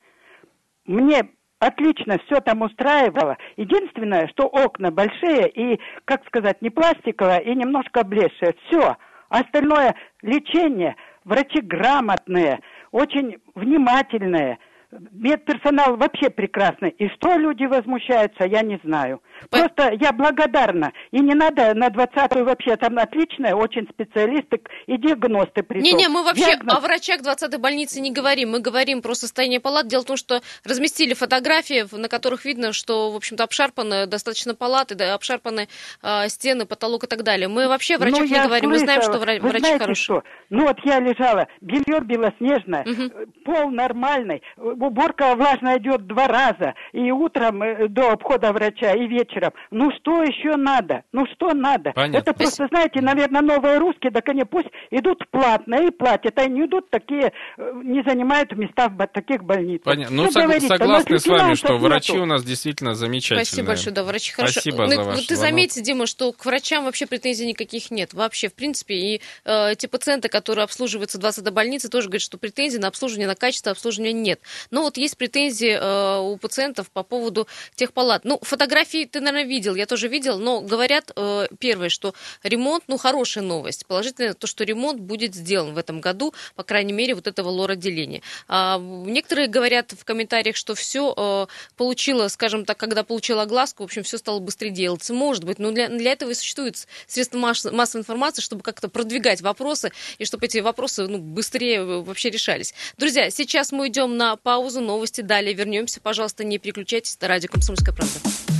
Мне 0.86 1.30
отлично 1.60 2.18
все 2.26 2.40
там 2.42 2.64
устраивало. 2.64 3.38
Единственное, 3.58 4.28
что 4.30 4.48
окна 4.48 4.90
большие 4.90 5.50
и, 5.50 5.80
как 6.06 6.26
сказать, 6.26 6.62
не 6.64 6.72
пластиковые 6.72 7.44
и 7.44 7.54
немножко 7.54 8.02
облезшие. 8.02 8.56
Все. 8.66 8.98
Остальное 9.30 9.96
лечение, 10.22 10.96
врачи 11.24 11.62
грамотные, 11.62 12.60
очень 12.92 13.38
внимательные– 13.56 14.60
медперсонал 14.92 15.98
вообще 15.98 16.30
прекрасный. 16.30 16.90
И 16.90 17.10
что 17.10 17.36
люди 17.38 17.66
возмущаются, 17.66 18.46
я 18.46 18.62
не 18.62 18.80
знаю. 18.84 19.22
Просто 19.50 19.92
я 20.00 20.12
благодарна. 20.12 20.92
И 21.12 21.20
не 21.20 21.34
надо 21.34 21.74
на 21.74 21.88
20-ю 21.88 22.46
вообще, 22.46 22.76
там 22.76 22.98
отличные 22.98 23.56
очень 23.56 23.88
специалисты 23.90 24.62
и 24.88 24.98
диагносты 24.98 25.64
притом. 25.64 25.84
Не-не, 25.84 26.10
мы 26.10 26.24
вообще 26.24 26.46
Диагноз... 26.46 26.76
о 26.76 26.80
врачах 26.80 27.22
20-й 27.22 27.58
больницы 27.58 28.02
не 28.02 28.12
говорим. 28.12 28.52
Мы 28.52 28.60
говорим 28.60 29.02
про 29.02 29.14
состояние 29.14 29.60
палат. 29.60 29.88
Дело 29.88 30.02
в 30.02 30.06
том, 30.06 30.18
что 30.18 30.42
разместили 30.64 31.14
фотографии, 31.14 31.86
на 31.96 32.08
которых 32.08 32.46
видно, 32.46 32.74
что, 32.74 33.12
в 33.12 33.16
общем-то, 33.16 33.44
обшарпаны 33.44 34.06
достаточно 34.06 34.56
палаты, 34.56 34.96
да, 34.96 35.14
обшарпаны 35.14 35.68
э, 36.04 36.30
стены, 36.30 36.66
потолок 36.66 37.04
и 37.06 37.08
так 37.08 37.24
далее. 37.24 37.48
Мы 37.48 37.68
вообще 37.68 37.96
о 37.96 38.00
врачах 38.00 38.20
ну, 38.20 38.26
не 38.26 38.44
говорим. 38.44 38.70
Слышала. 38.70 38.80
Мы 38.80 38.80
знаем, 38.80 39.02
что 39.02 39.24
вра- 39.24 39.40
Вы 39.40 39.50
врачи 39.50 39.60
знаете 39.60 39.80
хорошие. 39.80 40.04
Что? 40.04 40.24
Ну 40.50 40.68
вот 40.68 40.78
я 40.84 41.00
лежала, 41.00 41.48
белье 41.62 42.00
белоснежное, 42.02 42.84
угу. 42.84 43.32
пол 43.46 43.70
нормальный, 43.70 44.42
уборка 44.58 45.36
влажная 45.36 45.78
идет 45.78 46.08
два 46.08 46.28
раза, 46.28 46.74
и 46.92 47.12
утром 47.12 47.62
э, 47.62 47.88
до 47.88 48.12
обхода 48.12 48.52
врача, 48.52 48.94
и 48.94 49.08
вечером. 49.08 49.29
Ну 49.72 49.92
что 50.00 50.24
еще 50.24 50.56
надо? 50.56 51.04
Ну 51.12 51.26
что 51.34 51.54
надо? 51.54 51.92
Понятно. 51.94 52.18
Это 52.18 52.34
просто, 52.34 52.68
знаете, 52.68 53.02
наверное, 53.02 53.42
новые 53.42 53.78
русские, 53.78 54.12
так 54.12 54.28
они 54.30 54.44
пусть 54.44 54.70
идут 54.92 55.28
платно 55.32 55.76
и 55.88 55.92
платят, 55.92 56.38
а 56.38 56.48
не 56.48 56.66
идут 56.66 56.90
такие, 56.90 57.32
э, 57.58 57.82
не 57.84 58.04
занимают 58.04 58.52
места 58.54 58.90
в 58.90 59.08
таких 59.08 59.44
больницах. 59.44 59.86
Понятно. 59.86 60.16
Ну, 60.16 60.32
сог- 60.32 60.60
согласны 60.68 61.20
с 61.20 61.28
вами, 61.28 61.54
что 61.56 61.78
врачи 61.78 62.18
у 62.18 62.26
нас 62.26 62.44
действительно 62.44 62.96
замечательные. 62.96 63.46
Спасибо 63.46 63.68
большое, 63.68 63.96
да, 63.96 64.04
врачи 64.04 64.34
хорошо. 64.34 64.62
Спасибо 64.62 64.86
ну, 64.86 64.92
за 64.92 65.04
ваш 65.04 65.26
Ты 65.26 65.36
заметь, 65.36 65.82
Дима, 65.82 66.06
что 66.06 66.32
к 66.32 66.46
врачам 66.46 66.86
вообще 66.86 67.06
претензий 67.06 67.46
никаких 67.46 67.92
нет. 67.92 68.14
Вообще, 68.14 68.50
в 68.50 68.54
принципе, 68.54 68.96
и 68.96 69.22
э, 69.46 69.76
те 69.78 69.88
пациенты, 69.88 70.30
которые 70.30 70.64
обслуживаются 70.64 71.18
в 71.18 71.22
20 71.22 71.52
больнице, 71.52 71.90
тоже 71.90 72.08
говорят, 72.08 72.22
что 72.22 72.38
претензий 72.38 72.80
на 72.80 72.88
обслуживание, 72.88 73.28
на 73.28 73.36
качество 73.36 73.72
обслуживания 73.72 74.14
нет. 74.14 74.40
Но 74.72 74.82
вот 74.82 74.98
есть 74.98 75.18
претензии 75.18 75.78
э, 75.80 76.20
у 76.20 76.38
пациентов 76.38 76.90
по 76.92 77.04
поводу 77.04 77.48
тех 77.76 77.94
палат. 77.94 78.26
Ну, 78.26 78.40
фотографии 78.42 79.06
ты, 79.06 79.19
наверное, 79.22 79.48
видел, 79.48 79.76
я 79.76 79.86
тоже 79.86 80.08
видел, 80.08 80.40
но 80.40 80.62
говорят, 80.62 81.12
э, 81.16 81.48
первое, 81.60 81.90
что 81.90 82.14
ремонт, 82.44 82.84
ну, 82.88 82.98
хорошая 82.98 83.44
новость. 83.44 83.86
Положительно 83.86 84.34
то, 84.34 84.48
что 84.48 84.64
ремонт 84.64 85.00
будет 85.00 85.36
сделан 85.36 85.74
в 85.74 85.78
этом 85.78 86.02
году, 86.02 86.34
по 86.56 86.64
крайней 86.64 86.94
мере, 86.94 87.16
вот 87.16 87.28
этого 87.28 87.50
лор-отделения. 87.50 88.22
А, 88.48 88.80
некоторые 88.80 89.48
говорят 89.48 89.92
в 89.92 90.04
комментариях, 90.04 90.56
что 90.56 90.76
все 90.76 91.14
э, 91.16 91.48
получило, 91.78 92.28
скажем 92.28 92.66
так, 92.66 92.78
когда 92.78 93.04
получила 93.04 93.44
огласку, 93.44 93.84
в 93.84 93.86
общем, 93.86 94.04
все 94.04 94.18
стало 94.18 94.40
быстрее 94.40 94.72
делаться. 94.72 95.14
Может 95.14 95.44
быть, 95.44 95.60
но 95.60 95.72
для, 95.72 95.88
для 95.90 96.12
этого 96.12 96.32
и 96.32 96.34
существует 96.34 96.88
средства 97.08 97.38
массовой 97.38 98.02
информации, 98.02 98.42
чтобы 98.42 98.62
как-то 98.62 98.90
продвигать 98.90 99.42
вопросы 99.42 99.92
и 100.18 100.26
чтобы 100.26 100.46
эти 100.46 100.60
вопросы 100.60 101.08
ну, 101.08 101.18
быстрее 101.18 101.84
вообще 101.84 102.30
решались. 102.30 102.74
Друзья, 102.98 103.30
сейчас 103.30 103.72
мы 103.72 103.88
идем 103.88 104.18
на 104.18 104.36
паузу, 104.36 104.82
новости, 104.82 105.22
далее 105.22 105.54
вернемся. 105.54 106.02
Пожалуйста, 106.02 106.44
не 106.44 106.58
переключайтесь, 106.58 107.16
это 107.16 107.28
радио 107.28 107.50
«Комсомольская 107.50 107.94
правда». 107.96 108.59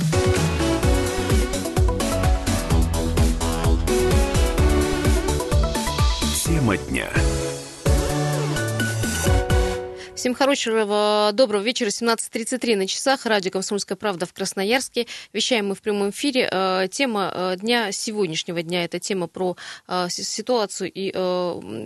Тема 6.70 6.76
дня. 6.76 7.19
Всем 10.20 10.34
хорошего, 10.34 11.30
доброго 11.32 11.62
вечера. 11.62 11.88
17.33 11.88 12.76
на 12.76 12.86
часах. 12.86 13.24
Радио 13.24 13.50
«Комсомольская 13.50 13.96
правда» 13.96 14.26
в 14.26 14.34
Красноярске. 14.34 15.06
Вещаем 15.32 15.68
мы 15.68 15.74
в 15.74 15.80
прямом 15.80 16.10
эфире. 16.10 16.46
Э, 16.52 16.88
тема 16.90 17.32
э, 17.34 17.56
дня 17.56 17.90
сегодняшнего 17.90 18.62
дня– 18.62 18.84
это 18.84 18.98
тема 18.98 19.28
про 19.28 19.56
э, 19.88 20.08
ситуацию 20.10 20.92
и 20.92 21.10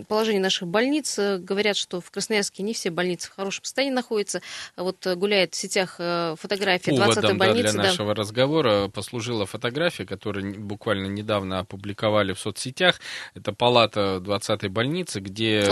положение 0.08 0.42
наших 0.42 0.66
больниц. 0.66 1.16
Говорят, 1.16 1.76
что 1.76 2.00
в 2.00 2.10
Красноярске 2.10 2.64
не 2.64 2.74
все 2.74 2.90
больницы 2.90 3.30
в 3.30 3.36
хорошем 3.36 3.62
состоянии 3.62 3.94
находятся. 3.94 4.42
Вот 4.76 5.06
гуляет 5.14 5.54
в 5.54 5.56
сетях 5.56 5.94
фотография 5.94 6.90
20-й 6.90 7.34
больницы. 7.34 7.66
Да, 7.66 7.72
для 7.72 7.82
нашего 7.84 8.16
разговора 8.16 8.88
послужила 8.88 9.46
фотография, 9.46 10.06
которую 10.06 10.58
буквально 10.58 11.06
недавно 11.06 11.60
опубликовали 11.60 12.32
в 12.32 12.40
соцсетях. 12.40 13.00
Это 13.36 13.52
палата 13.52 14.20
20-й 14.20 14.68
больницы, 14.70 15.20
где 15.20 15.70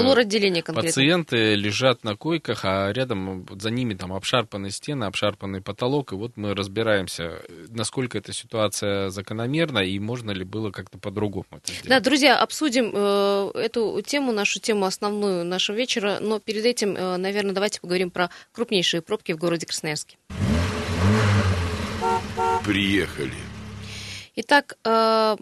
пациенты 0.72 1.56
лежат 1.56 2.04
на 2.04 2.14
койках 2.14 2.51
площадках, 2.52 2.64
а 2.64 2.92
рядом 2.92 3.46
за 3.58 3.70
ними 3.70 3.94
там 3.94 4.12
обшарпанные 4.12 4.70
стены, 4.70 5.04
обшарпанный 5.04 5.60
потолок, 5.60 6.12
и 6.12 6.14
вот 6.14 6.36
мы 6.36 6.54
разбираемся, 6.54 7.40
насколько 7.68 8.18
эта 8.18 8.32
ситуация 8.32 9.10
закономерна 9.10 9.80
и 9.80 9.98
можно 9.98 10.30
ли 10.30 10.44
было 10.44 10.70
как-то 10.70 10.98
по-другому 10.98 11.46
это 11.50 11.72
сделать. 11.72 11.88
Да, 11.88 12.00
друзья, 12.00 12.38
обсудим 12.38 12.92
э, 12.94 13.50
эту 13.54 14.00
тему, 14.02 14.32
нашу 14.32 14.60
тему 14.60 14.84
основную 14.84 15.44
нашего 15.44 15.76
вечера, 15.76 16.18
но 16.20 16.38
перед 16.38 16.64
этим, 16.64 16.96
э, 16.96 17.16
наверное, 17.16 17.52
давайте 17.52 17.80
поговорим 17.80 18.10
про 18.10 18.30
крупнейшие 18.52 19.02
пробки 19.02 19.32
в 19.32 19.38
городе 19.38 19.66
Красноярске. 19.66 20.16
Приехали. 22.64 23.51
Итак, 24.34 24.78
э, 24.84 25.36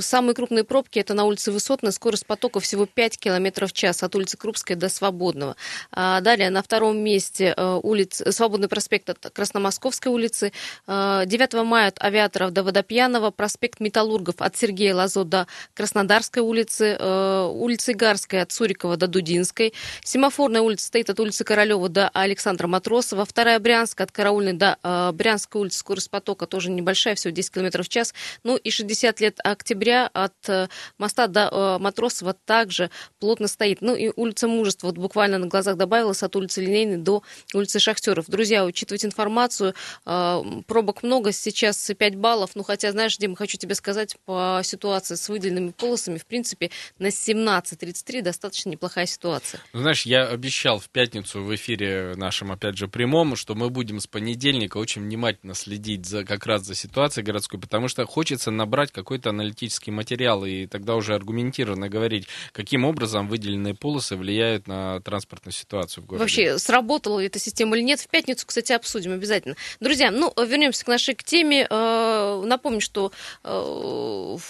самые 0.00 0.34
крупные 0.34 0.64
пробки 0.64 0.98
это 0.98 1.14
на 1.14 1.24
улице 1.24 1.52
Высотной, 1.52 1.92
скорость 1.92 2.26
потока 2.26 2.58
всего 2.58 2.84
5 2.84 3.16
км 3.18 3.68
в 3.68 3.72
час 3.72 4.02
от 4.02 4.16
улицы 4.16 4.36
Крупской 4.36 4.74
до 4.74 4.88
Свободного. 4.88 5.54
А 5.92 6.20
далее 6.20 6.50
на 6.50 6.60
втором 6.60 6.98
месте 6.98 7.54
э, 7.56 7.80
улиц, 7.80 8.20
Свободный 8.30 8.66
проспект 8.66 9.10
от 9.10 9.30
Красномосковской 9.32 10.10
улицы, 10.10 10.52
9 10.88 11.54
э, 11.54 11.62
мая 11.62 11.88
от 11.88 12.02
Авиаторов 12.02 12.50
до 12.52 12.64
Водопьянова, 12.64 13.30
проспект 13.30 13.78
Металлургов 13.78 14.36
от 14.38 14.56
Сергея 14.56 14.96
Лазо 14.96 15.22
до 15.22 15.46
Краснодарской 15.74 16.42
улицы, 16.42 16.98
улица 17.00 17.92
Игарская 17.92 18.42
от 18.42 18.50
Сурикова 18.50 18.96
до 18.96 19.06
Дудинской, 19.06 19.72
Семафорная 20.02 20.62
улица 20.62 20.86
стоит 20.86 21.10
от 21.10 21.20
улицы 21.20 21.44
Королева 21.44 21.88
до 21.88 22.08
Александра 22.08 22.66
Матросова, 22.66 23.24
вторая 23.24 23.60
Брянская 23.60 24.06
от 24.06 24.12
Караульной 24.12 24.54
до 24.54 25.12
Брянской 25.14 25.60
улицы, 25.60 25.78
скорость 25.78 26.10
потока 26.10 26.46
тоже 26.46 26.70
небольшая, 26.70 27.14
всего 27.14 27.30
10 27.32 27.52
км 27.52 27.82
в 27.82 27.88
час 27.88 27.99
сейчас. 28.00 28.14
Ну 28.44 28.56
и 28.56 28.70
60 28.70 29.20
лет 29.20 29.38
октября 29.42 30.08
от 30.12 30.34
э, 30.48 30.68
моста 30.98 31.26
до 31.26 31.48
э, 31.50 31.78
Матросова 31.78 32.34
также 32.34 32.90
плотно 33.18 33.48
стоит. 33.48 33.80
Ну 33.80 33.94
и 33.94 34.12
улица 34.16 34.48
Мужества 34.48 34.88
вот 34.88 34.96
буквально 34.96 35.38
на 35.38 35.46
глазах 35.46 35.76
добавилась 35.76 36.22
от 36.22 36.34
улицы 36.36 36.62
Линейной 36.62 36.98
до 36.98 37.22
улицы 37.54 37.78
Шахтеров. 37.78 38.26
Друзья, 38.28 38.64
учитывать 38.64 39.04
информацию, 39.04 39.74
э, 40.06 40.42
пробок 40.66 41.02
много, 41.02 41.32
сейчас 41.32 41.90
5 41.96 42.16
баллов. 42.16 42.50
Ну 42.54 42.62
хотя, 42.62 42.90
знаешь, 42.92 43.16
Дима, 43.16 43.36
хочу 43.36 43.58
тебе 43.58 43.74
сказать, 43.74 44.16
по 44.24 44.60
ситуации 44.64 45.14
с 45.14 45.28
выделенными 45.28 45.70
полосами, 45.70 46.18
в 46.18 46.26
принципе, 46.26 46.70
на 46.98 47.08
17.33 47.08 48.22
достаточно 48.22 48.70
неплохая 48.70 49.06
ситуация. 49.06 49.60
Ну, 49.72 49.80
знаешь, 49.80 50.06
я 50.06 50.26
обещал 50.26 50.78
в 50.78 50.88
пятницу 50.88 51.42
в 51.42 51.54
эфире 51.54 52.14
нашем, 52.16 52.52
опять 52.52 52.76
же, 52.76 52.88
прямом, 52.88 53.36
что 53.36 53.54
мы 53.54 53.70
будем 53.70 54.00
с 54.00 54.06
понедельника 54.06 54.78
очень 54.78 55.02
внимательно 55.02 55.54
следить 55.54 56.06
за, 56.06 56.24
как 56.24 56.46
раз 56.46 56.64
за 56.64 56.74
ситуацией 56.74 57.24
городской, 57.24 57.60
потому 57.60 57.88
что 57.88 57.89
хочется 58.06 58.50
набрать 58.50 58.92
какой-то 58.92 59.30
аналитический 59.30 59.92
материал 59.92 60.44
и 60.44 60.66
тогда 60.66 60.96
уже 60.96 61.14
аргументированно 61.14 61.88
говорить, 61.88 62.26
каким 62.52 62.84
образом 62.84 63.28
выделенные 63.28 63.74
полосы 63.74 64.16
влияют 64.16 64.66
на 64.66 65.00
транспортную 65.00 65.52
ситуацию 65.52 66.04
в 66.04 66.06
городе. 66.06 66.22
Вообще, 66.22 66.58
сработала 66.58 67.20
эта 67.20 67.38
система 67.38 67.76
или 67.76 67.84
нет, 67.84 68.00
в 68.00 68.08
пятницу, 68.08 68.46
кстати, 68.46 68.72
обсудим 68.72 69.12
обязательно. 69.12 69.56
Друзья, 69.80 70.10
ну, 70.10 70.32
вернемся 70.36 70.84
к 70.84 70.88
нашей 70.88 71.14
к 71.14 71.24
теме. 71.24 71.66
Э, 71.68 72.42
напомню, 72.44 72.80
что 72.80 73.12
э, 73.44 73.48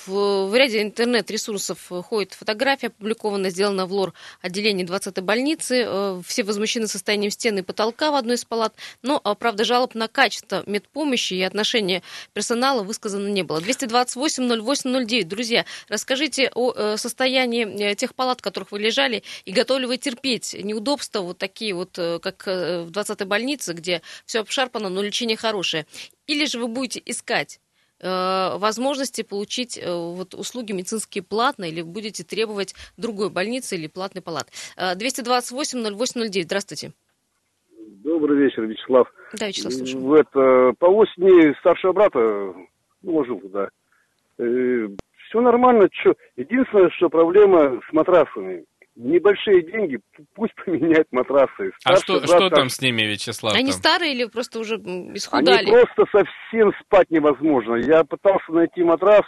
в 0.07 0.57
ряде 0.57 0.83
интернет-ресурсов 0.83 1.90
ходит 2.05 2.35
фотография, 2.35 2.88
опубликованная, 2.88 3.50
сделана 3.50 3.87
в 3.87 3.92
лор 3.92 4.14
отделении 4.40 4.85
20-й 4.85 5.22
больницы. 5.22 5.85
Э, 5.87 6.22
все 6.26 6.42
возмущены 6.42 6.87
состоянием 6.87 7.31
стены 7.31 7.61
и 7.61 7.62
потолка 7.62 8.11
в 8.11 8.14
одной 8.14 8.37
из 8.37 8.44
палат, 8.44 8.74
но, 9.03 9.20
правда, 9.38 9.64
жалоб 9.64 9.94
на 9.94 10.09
качество 10.09 10.62
медпомощи 10.66 11.35
и 11.35 11.42
отношение 11.42 12.03
персонала 12.33 12.83
высказано 12.83 13.29
не 13.33 13.43
было. 13.43 13.61
228-08-09. 13.61 15.25
Друзья, 15.25 15.64
расскажите 15.88 16.51
о 16.55 16.73
э, 16.73 16.97
состоянии 16.97 17.93
э, 17.93 17.95
тех 17.95 18.14
палат, 18.14 18.40
в 18.40 18.43
которых 18.43 18.73
вы 18.73 18.81
лежали, 18.81 19.23
и 19.45 19.53
готовы 19.53 19.87
вы 19.87 19.97
терпеть 19.97 20.55
неудобства 20.62 21.21
вот 21.21 21.38
такие 21.38 21.75
вот, 21.75 21.99
э, 21.99 22.19
как 22.21 22.47
в 22.47 22.90
20-й 22.90 23.25
больнице, 23.27 23.73
где 23.73 24.03
все 24.27 24.40
обшарпано, 24.40 24.88
но 24.88 25.03
лечение 25.03 25.37
хорошее. 25.37 25.87
Или 26.27 26.45
же 26.47 26.59
вы 26.59 26.69
будете 26.69 27.03
искать 27.05 27.61
возможности 28.03 29.21
получить 29.21 29.79
вот, 29.85 30.33
услуги 30.33 30.73
медицинские 30.73 31.23
платно 31.23 31.64
или 31.64 31.83
будете 31.83 32.25
требовать 32.25 32.75
другой 32.97 33.29
больницы 33.29 33.77
или 33.77 33.88
платный 33.88 34.23
палат. 34.23 34.49
228-08-09. 34.79 36.45
Здравствуйте. 36.45 36.93
Добрый 38.03 38.38
вечер, 38.38 38.64
Вячеслав. 38.64 39.07
Да, 39.38 39.49
Вячеслав, 39.49 39.75
слушаю. 39.75 40.01
В 40.03 40.14
это, 40.14 40.73
по 40.79 40.87
осени 40.87 41.55
старшего 41.61 41.93
брата 41.93 42.55
положил 43.04 43.40
туда. 43.40 43.68
Э, 44.38 44.88
все 45.28 45.40
нормально. 45.40 45.88
Чё? 45.90 46.14
Единственное, 46.36 46.90
что 46.90 47.08
проблема 47.08 47.80
с 47.88 47.92
матрасами. 47.92 48.64
Небольшие 48.96 49.62
деньги, 49.62 50.00
пусть 50.34 50.54
поменяют 50.64 51.08
матрасы. 51.12 51.72
А 51.84 51.96
что, 51.96 52.14
брат 52.18 52.24
что 52.28 52.50
там- 52.50 52.68
с 52.68 52.80
ними, 52.82 53.02
Вячеслав? 53.02 53.54
Они 53.54 53.70
там? 53.70 53.78
старые 53.78 54.12
или 54.14 54.24
просто 54.26 54.58
уже 54.58 54.74
м, 54.74 54.82
Они 54.84 55.14
исхудали? 55.14 55.70
просто 55.70 56.04
совсем 56.10 56.72
спать 56.80 57.10
невозможно. 57.10 57.76
Я 57.76 58.04
пытался 58.04 58.52
найти 58.52 58.82
матрас, 58.82 59.22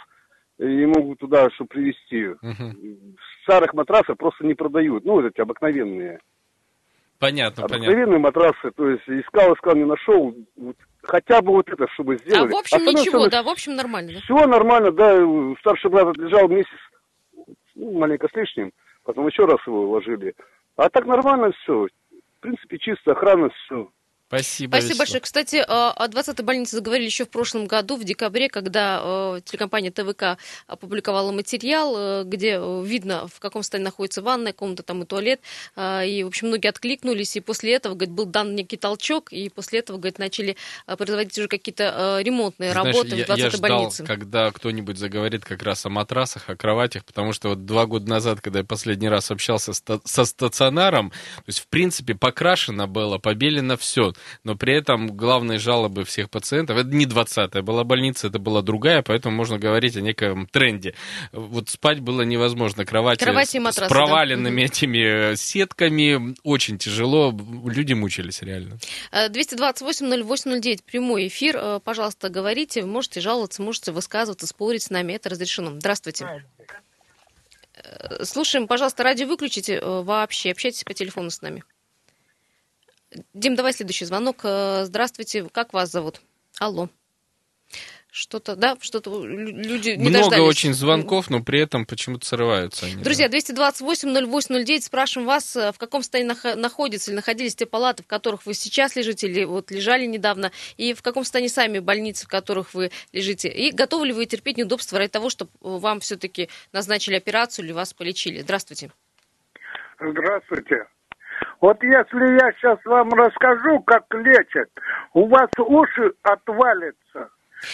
э, 0.59 0.65
не 0.67 0.85
могу 0.85 1.15
туда, 1.15 1.49
чтобы 1.51 1.69
привезти. 1.69 2.35
Мгм. 2.41 3.15
Старых 3.43 3.73
матрасов 3.73 4.17
просто 4.17 4.45
не 4.45 4.53
продают. 4.53 5.05
Ну, 5.05 5.13
вот 5.13 5.25
эти 5.25 5.39
обыкновенные. 5.41 6.19
Понятно, 7.19 7.63
понятно. 7.63 7.87
обыкновенные 7.87 8.19
матрасы. 8.19 8.71
То 8.75 8.89
есть 8.89 9.03
искал, 9.07 9.53
искал, 9.53 9.75
не 9.75 9.85
нашел. 9.85 10.35
Хотя 11.03 11.41
бы 11.41 11.51
вот 11.53 11.69
это, 11.69 11.87
чтобы 11.93 12.15
А 12.15 12.17
сделали. 12.17 12.51
в 12.51 12.55
общем 12.55 12.77
Остальное 12.77 13.01
ничего, 13.01 13.19
всё- 13.21 13.29
да, 13.29 13.43
в 13.43 13.49
общем 13.49 13.75
нормально, 13.75 14.13
да? 14.13 14.19
Все 14.21 14.47
нормально, 14.47 14.91
да. 14.91 15.55
Старший 15.59 15.89
брат 15.89 16.07
отлежал 16.07 16.47
месяц, 16.47 16.69
ну, 17.75 17.97
маленько 17.99 18.27
с 18.27 18.35
лишним. 18.35 18.71
Потом 19.03 19.27
еще 19.27 19.45
раз 19.45 19.59
его 19.67 19.81
уложили. 19.83 20.33
А 20.77 20.89
так 20.89 21.05
нормально 21.05 21.51
все. 21.61 21.87
В 21.87 22.39
принципе, 22.39 22.77
чисто, 22.77 23.11
охрана, 23.11 23.49
все. 23.49 23.89
Спасибо, 24.33 24.71
Спасибо 24.71 24.77
Вячеслав. 24.77 24.97
большое. 24.97 25.21
Кстати, 25.21 25.55
э, 25.57 25.63
о 25.67 26.07
20-й 26.07 26.43
больнице 26.43 26.75
заговорили 26.77 27.05
еще 27.05 27.25
в 27.25 27.29
прошлом 27.29 27.67
году, 27.67 27.97
в 27.97 28.03
декабре, 28.03 28.49
когда 28.49 28.99
э, 29.03 29.41
телекомпания 29.45 29.91
ТВК 29.91 30.39
опубликовала 30.65 31.31
материал, 31.31 31.95
э, 31.95 32.23
где 32.25 32.59
видно, 32.83 33.27
в 33.27 33.39
каком 33.39 33.61
состоянии 33.61 33.85
находится 33.85 34.23
ванная 34.23 34.53
комната, 34.53 34.81
там 34.81 35.03
и 35.03 35.05
туалет. 35.05 35.39
И, 35.77 36.21
в 36.23 36.27
общем, 36.27 36.47
многие 36.47 36.69
откликнулись, 36.69 37.35
и 37.35 37.41
после 37.41 37.73
этого, 37.73 37.93
говорит, 37.93 38.13
был 38.13 38.25
дан 38.25 38.55
некий 38.55 38.77
толчок, 38.77 39.31
и 39.31 39.49
после 39.49 39.79
этого, 39.79 39.97
говорит, 39.97 40.17
начали 40.17 40.57
производить 40.85 41.37
уже 41.37 41.47
какие-то 41.47 42.19
ремонтные 42.23 42.71
Знаешь, 42.71 42.95
работы 42.95 43.15
я, 43.15 43.25
в 43.25 43.29
20-й 43.29 43.39
я 43.39 43.49
ждал, 43.49 43.61
больнице. 43.61 44.05
когда 44.05 44.51
кто-нибудь 44.51 44.97
заговорит 44.97 45.45
как 45.45 45.61
раз 45.63 45.85
о 45.85 45.89
матрасах, 45.89 46.49
о 46.49 46.55
кроватях, 46.55 47.05
потому 47.05 47.33
что 47.33 47.49
вот 47.49 47.65
два 47.65 47.85
года 47.85 48.09
назад, 48.09 48.41
когда 48.41 48.59
я 48.59 48.65
последний 48.65 49.09
раз 49.09 49.29
общался 49.29 49.73
со 49.73 50.25
стационаром, 50.25 51.11
то 51.11 51.43
есть, 51.47 51.59
в 51.59 51.67
принципе, 51.67 52.15
покрашено 52.15 52.87
было, 52.87 53.17
побелено 53.17 53.77
все, 53.77 54.13
но 54.43 54.55
при 54.55 54.75
этом 54.75 55.15
главные 55.15 55.59
жалобы 55.59 56.03
всех 56.05 56.29
пациентов, 56.29 56.77
это 56.77 56.89
не 56.89 57.05
20-я 57.05 57.61
была 57.61 57.83
больница, 57.83 58.27
это 58.27 58.39
была 58.39 58.61
другая, 58.61 59.01
поэтому 59.01 59.35
можно 59.35 59.57
говорить 59.57 59.95
о 59.97 60.01
неком 60.01 60.47
тренде. 60.47 60.93
Вот 61.31 61.69
спать 61.69 61.99
было 61.99 62.21
невозможно, 62.21 62.85
кровати, 62.85 63.23
Кровати 63.23 63.57
матрасы, 63.57 63.87
с 63.87 63.89
да. 63.89 63.89
проваленными 63.89 64.53
Мгм. 64.61 64.65
этими 64.65 65.31
э, 65.31 65.35
сетками, 65.35 66.35
очень 66.43 66.77
тяжело, 66.77 67.33
люди 67.65 67.93
мучились 67.93 68.41
реально. 68.41 68.77
Э, 69.11 69.29
228-08-09, 69.29 70.83
прямой 70.83 71.27
эфир. 71.27 71.57
Э, 71.57 71.79
Пожалуйста, 71.83 72.29
говорите, 72.29 72.83
можете 72.85 73.19
жаловаться, 73.21 73.61
можете 73.61 73.91
высказываться, 73.91 74.47
спорить 74.47 74.83
с 74.83 74.89
нами, 74.89 75.13
это 75.13 75.29
разрешено. 75.29 75.71
Здравствуйте. 75.79 76.43
Э, 77.75 78.23
Слушаем, 78.23 78.67
пожалуйста, 78.67 79.03
радио 79.03 79.27
выключите 79.27 79.75
э, 79.75 80.01
вообще, 80.01 80.51
общайтесь 80.51 80.83
по 80.83 80.93
телефону 80.93 81.29
с 81.29 81.41
нами. 81.41 81.63
Дим, 83.33 83.55
давай 83.55 83.73
следующий 83.73 84.05
звонок. 84.05 84.41
Э, 84.43 84.83
Здравствуйте, 84.85 85.47
как 85.51 85.73
вас 85.73 85.91
зовут? 85.91 86.21
Алло. 86.59 86.89
Что-то, 88.15 88.55
да, 88.55 88.77
что-то 88.79 89.25
лю- 89.25 89.47
люди 89.47 89.89
не 89.89 90.09
Много 90.09 90.25
дождались. 90.29 90.47
очень 90.47 90.73
звонков, 90.75 91.31
но 91.31 91.41
при 91.43 91.59
этом 91.59 91.87
почему-то 91.87 92.27
срываются 92.27 92.85
они. 92.85 92.97
да. 92.97 93.01
Друзья, 93.03 93.27
228-08-09, 93.27 94.81
спрашиваем 94.83 95.25
вас, 95.25 95.55
э, 95.55 95.71
в 95.71 95.79
каком 95.79 96.03
состоянии 96.03 96.31
нах- 96.31 96.53
находятся 96.55 97.09
или 97.09 97.15
находились 97.15 97.55
те 97.55 97.65
палаты, 97.65 98.03
в 98.03 98.05
которых 98.05 98.45
вы 98.45 98.53
сейчас 98.53 98.95
лежите, 98.95 99.27
или 99.27 99.45
вот 99.45 99.71
лежали 99.71 100.05
недавно, 100.05 100.51
и 100.77 100.93
в 100.93 101.01
каком 101.01 101.23
состоянии 101.23 101.47
сами 101.49 101.79
больницы, 101.79 102.25
в 102.25 102.27
которых 102.29 102.75
вы 102.75 102.91
лежите, 103.13 103.49
и 103.49 103.71
готовы 103.71 104.05
ли 104.05 104.13
вы 104.13 104.27
терпеть 104.27 104.57
неудобства 104.57 104.99
ради 104.99 105.09
того, 105.09 105.31
чтобы 105.31 105.49
вам 105.61 105.99
все-таки 105.99 106.49
назначили 106.71 107.15
операцию 107.15 107.65
или 107.65 107.71
вас 107.71 107.95
полечили. 107.95 108.41
Здравствуйте. 108.41 108.91
Здравствуйте. 109.99 110.85
Вот 111.63 111.81
если 111.81 112.43
я 112.43 112.51
сейчас 112.51 112.77
вам 112.83 113.07
расскажу, 113.13 113.79
как 113.83 114.03
лечат, 114.11 114.67
у 115.13 115.29
вас 115.29 115.49
уши 115.57 116.11
отвалятся. 116.21 117.29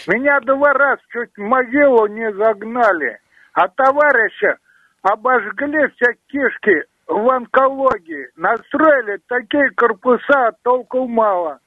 Меня 0.08 0.40
два 0.42 0.74
раза 0.74 1.02
чуть 1.12 1.36
в 1.36 1.42
могилу 1.42 2.06
не 2.06 2.32
загнали, 2.34 3.18
а 3.54 3.68
товарища 3.70 4.58
обожгли 5.02 5.88
все 5.96 6.14
кишки 6.28 6.84
в 7.08 7.30
онкологии. 7.32 8.28
Настроили 8.36 9.18
такие 9.28 9.72
корпуса, 9.72 10.50
а 10.50 10.52
толку 10.62 11.08
мало. 11.08 11.58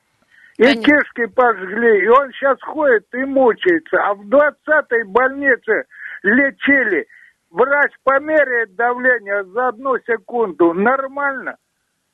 И 0.58 0.62
Понятно. 0.62 0.82
кишки 0.84 1.26
пожгли, 1.26 2.04
и 2.04 2.06
он 2.06 2.30
сейчас 2.34 2.62
ходит 2.62 3.04
и 3.14 3.24
мучается. 3.24 3.96
А 4.00 4.14
в 4.14 4.20
20-й 4.28 5.02
больнице 5.08 5.86
лечили. 6.22 7.04
Врач 7.50 7.90
померяет 8.04 8.76
давление 8.76 9.42
за 9.42 9.68
одну 9.70 9.98
секунду. 10.06 10.72
Нормально. 10.72 11.56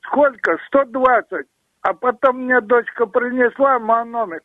Сколько? 0.09 0.57
120. 0.67 1.45
А 1.81 1.93
потом 1.93 2.43
мне 2.43 2.59
дочка 2.61 3.05
принесла 3.05 3.79
манометр. 3.79 4.43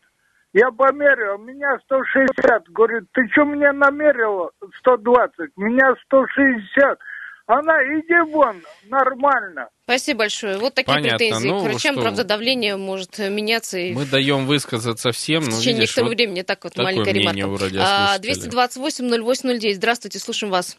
Я 0.53 0.70
померил, 0.70 1.35
у 1.35 1.38
меня 1.38 1.77
160. 1.85 2.68
Говорит, 2.68 3.05
ты 3.12 3.22
что 3.33 3.44
мне 3.44 3.72
намерила 3.72 4.50
120? 4.81 5.50
У 5.57 5.61
меня 5.62 5.94
160. 6.07 6.98
Она, 7.46 7.74
иди 7.83 8.31
вон, 8.33 8.62
нормально. 8.88 9.68
Спасибо 9.83 10.20
большое. 10.20 10.57
Вот 10.59 10.74
такие 10.74 10.94
Понятно. 10.94 11.18
претензии 11.18 11.48
Ну, 11.48 11.59
к 11.59 11.62
врачам. 11.64 11.94
что? 11.94 12.03
Правда, 12.03 12.24
давление 12.24 12.77
может 12.77 13.18
меняться 13.18 13.77
и 13.79 13.92
Мы 13.92 14.07
даем 14.07 14.46
высказаться 14.46 15.11
всем, 15.12 15.42
в 15.42 15.48
но 15.48 15.50
течение 15.50 15.81
видишь, 15.81 15.88
некоторого 15.90 16.09
вот 16.11 16.16
времени. 16.16 16.42
Так 16.42 16.64
вот, 16.64 16.72
такое 16.72 16.85
маленькая 16.94 17.11
мнение 17.12 17.33
ремарка. 17.44 17.50
у 17.50 17.83
А, 17.83 18.16
радиослушателя. 18.16 19.20
228-08-09. 19.59 19.74
Здравствуйте, 19.74 20.18
слушаем 20.20 20.53
вас. 20.53 20.79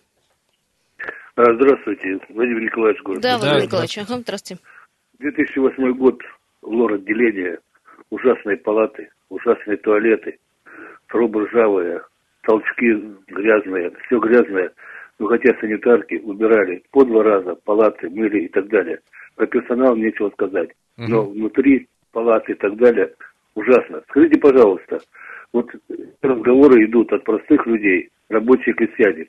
А, 1.38 1.54
Здравствуйте, 1.54 2.18
Владимир 2.30 2.62
Николаевич 2.62 3.02
город. 3.04 3.22
Да, 3.22 3.34
Да, 3.34 3.40
Владимир 3.40 3.64
Николаевич. 3.66 3.98
Ага, 3.98 4.20
здравствуйте. 4.20 4.62
2008 5.20 5.94
год, 5.98 6.22
лор 6.62 6.94
отделение, 6.94 7.60
ужасные 8.10 8.56
палаты, 8.56 9.10
ужасные 9.28 9.76
туалеты, 9.78 10.38
трубы 11.08 11.46
ржавые, 11.46 12.04
толчки 12.44 13.02
грязные, 13.28 13.92
все 14.06 14.20
грязное. 14.20 14.72
Ну, 15.20 15.28
хотя 15.28 15.54
санитарки 15.60 16.16
убирали 16.16 16.84
по 16.92 17.04
два 17.04 17.24
раза, 17.24 17.56
палаты 17.66 18.10
мыли 18.10 18.46
и 18.46 18.48
так 18.48 18.70
далее. 18.70 19.00
Про 19.36 19.48
персонал 19.48 19.98
нечего 19.98 20.30
сказать. 20.30 20.70
Но 20.96 21.26
внутри 21.26 21.90
палаты 22.14 22.54
и 22.54 22.56
так 22.56 22.78
далее 22.78 23.14
ужасно. 23.56 24.02
Скажите, 24.10 24.40
пожалуйста, 24.40 25.02
вот 25.52 25.70
разговоры 26.22 26.86
идут 26.86 27.12
от 27.12 27.26
простых 27.26 27.66
людей, 27.66 28.10
рабочие 28.30 28.74
крестьяне. 28.74 29.28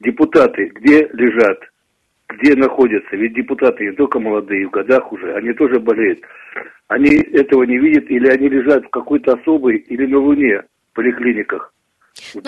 Депутаты 0.00 0.70
где 0.74 1.08
лежат? 1.12 1.58
где 2.28 2.54
находятся. 2.54 3.16
Ведь 3.16 3.34
депутаты 3.34 3.86
не 3.86 3.92
только 3.92 4.20
молодые, 4.20 4.66
в 4.66 4.70
годах 4.70 5.12
уже, 5.12 5.34
они 5.34 5.52
тоже 5.54 5.80
болеют. 5.80 6.20
Они 6.86 7.16
этого 7.16 7.64
не 7.64 7.78
видят 7.78 8.10
или 8.10 8.28
они 8.28 8.48
лежат 8.48 8.84
в 8.84 8.90
какой-то 8.90 9.34
особой 9.34 9.76
или 9.76 10.06
на 10.06 10.18
Луне 10.18 10.62
в 10.90 10.94
поликлиниках, 10.94 11.72
Ну, 12.34 12.42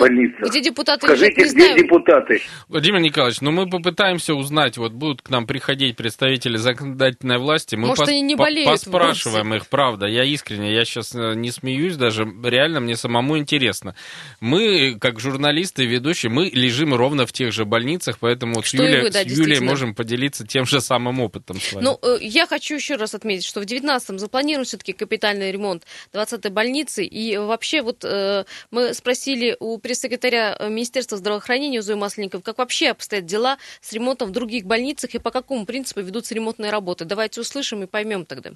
Где 0.47 0.61
депутаты 0.61 1.07
Скажите, 1.07 1.41
лежат, 1.41 1.53
где 1.53 1.65
знаю. 1.65 1.77
депутаты? 1.77 2.41
Владимир 2.67 2.99
Николаевич, 2.99 3.41
ну 3.41 3.51
мы 3.51 3.69
попытаемся 3.69 4.33
узнать, 4.33 4.77
вот 4.77 4.91
будут 4.93 5.21
к 5.21 5.29
нам 5.29 5.47
приходить 5.47 5.95
представители 5.95 6.57
законодательной 6.57 7.37
власти, 7.37 7.75
мы 7.75 7.87
Может, 7.87 8.05
пос- 8.05 8.09
они 8.09 8.21
не 8.21 8.35
болеют 8.35 8.69
поспрашиваем 8.69 9.53
их, 9.53 9.67
правда, 9.67 10.05
я 10.05 10.23
искренне, 10.23 10.73
я 10.73 10.85
сейчас 10.85 11.13
не 11.13 11.51
смеюсь 11.51 11.95
даже, 11.95 12.27
реально 12.43 12.79
мне 12.79 12.95
самому 12.95 13.37
интересно. 13.37 13.95
Мы, 14.39 14.97
как 14.99 15.19
журналисты 15.19 15.83
и 15.83 15.87
ведущие, 15.87 16.31
мы 16.31 16.45
лежим 16.45 16.93
ровно 16.93 17.25
в 17.25 17.31
тех 17.31 17.51
же 17.51 17.65
больницах, 17.65 18.17
поэтому 18.19 18.55
вот 18.55 18.67
с 18.67 18.73
Юлей, 18.73 19.01
вы, 19.03 19.09
да, 19.09 19.23
с 19.23 19.25
Юлей 19.25 19.59
можем 19.59 19.95
поделиться 19.95 20.45
тем 20.45 20.65
же 20.65 20.81
самым 20.81 21.19
опытом 21.19 21.59
с 21.59 21.73
вами. 21.73 21.85
Ну, 21.85 21.99
э, 22.01 22.17
я 22.21 22.47
хочу 22.47 22.75
еще 22.75 22.95
раз 22.95 23.13
отметить, 23.13 23.45
что 23.45 23.61
в 23.61 23.63
19-м 23.63 24.19
запланирован 24.19 24.65
все-таки 24.65 24.93
капитальный 24.93 25.51
ремонт 25.51 25.83
20-й 26.13 26.49
больницы. 26.49 27.05
И 27.05 27.37
вообще 27.37 27.81
вот 27.81 28.03
э, 28.03 28.45
мы 28.71 28.93
спросили 28.93 29.55
у 29.61 29.77
пресс-секретаря 29.77 30.55
э, 30.57 30.69
Министерства 30.69 31.17
здравоохранения 31.17 31.81
Зои 31.81 31.95
Масленников, 31.95 32.43
как 32.43 32.57
вообще 32.57 32.89
обстоят 32.89 33.25
дела 33.25 33.57
с 33.79 33.93
ремонтом 33.93 34.29
в 34.29 34.31
других 34.31 34.65
больницах 34.65 35.13
и 35.13 35.19
по 35.19 35.31
какому 35.31 35.65
принципу 35.65 36.01
ведутся 36.01 36.33
ремонтные 36.33 36.71
работы. 36.71 37.05
Давайте 37.05 37.41
услышим 37.41 37.83
и 37.83 37.85
поймем 37.85 38.25
тогда. 38.25 38.51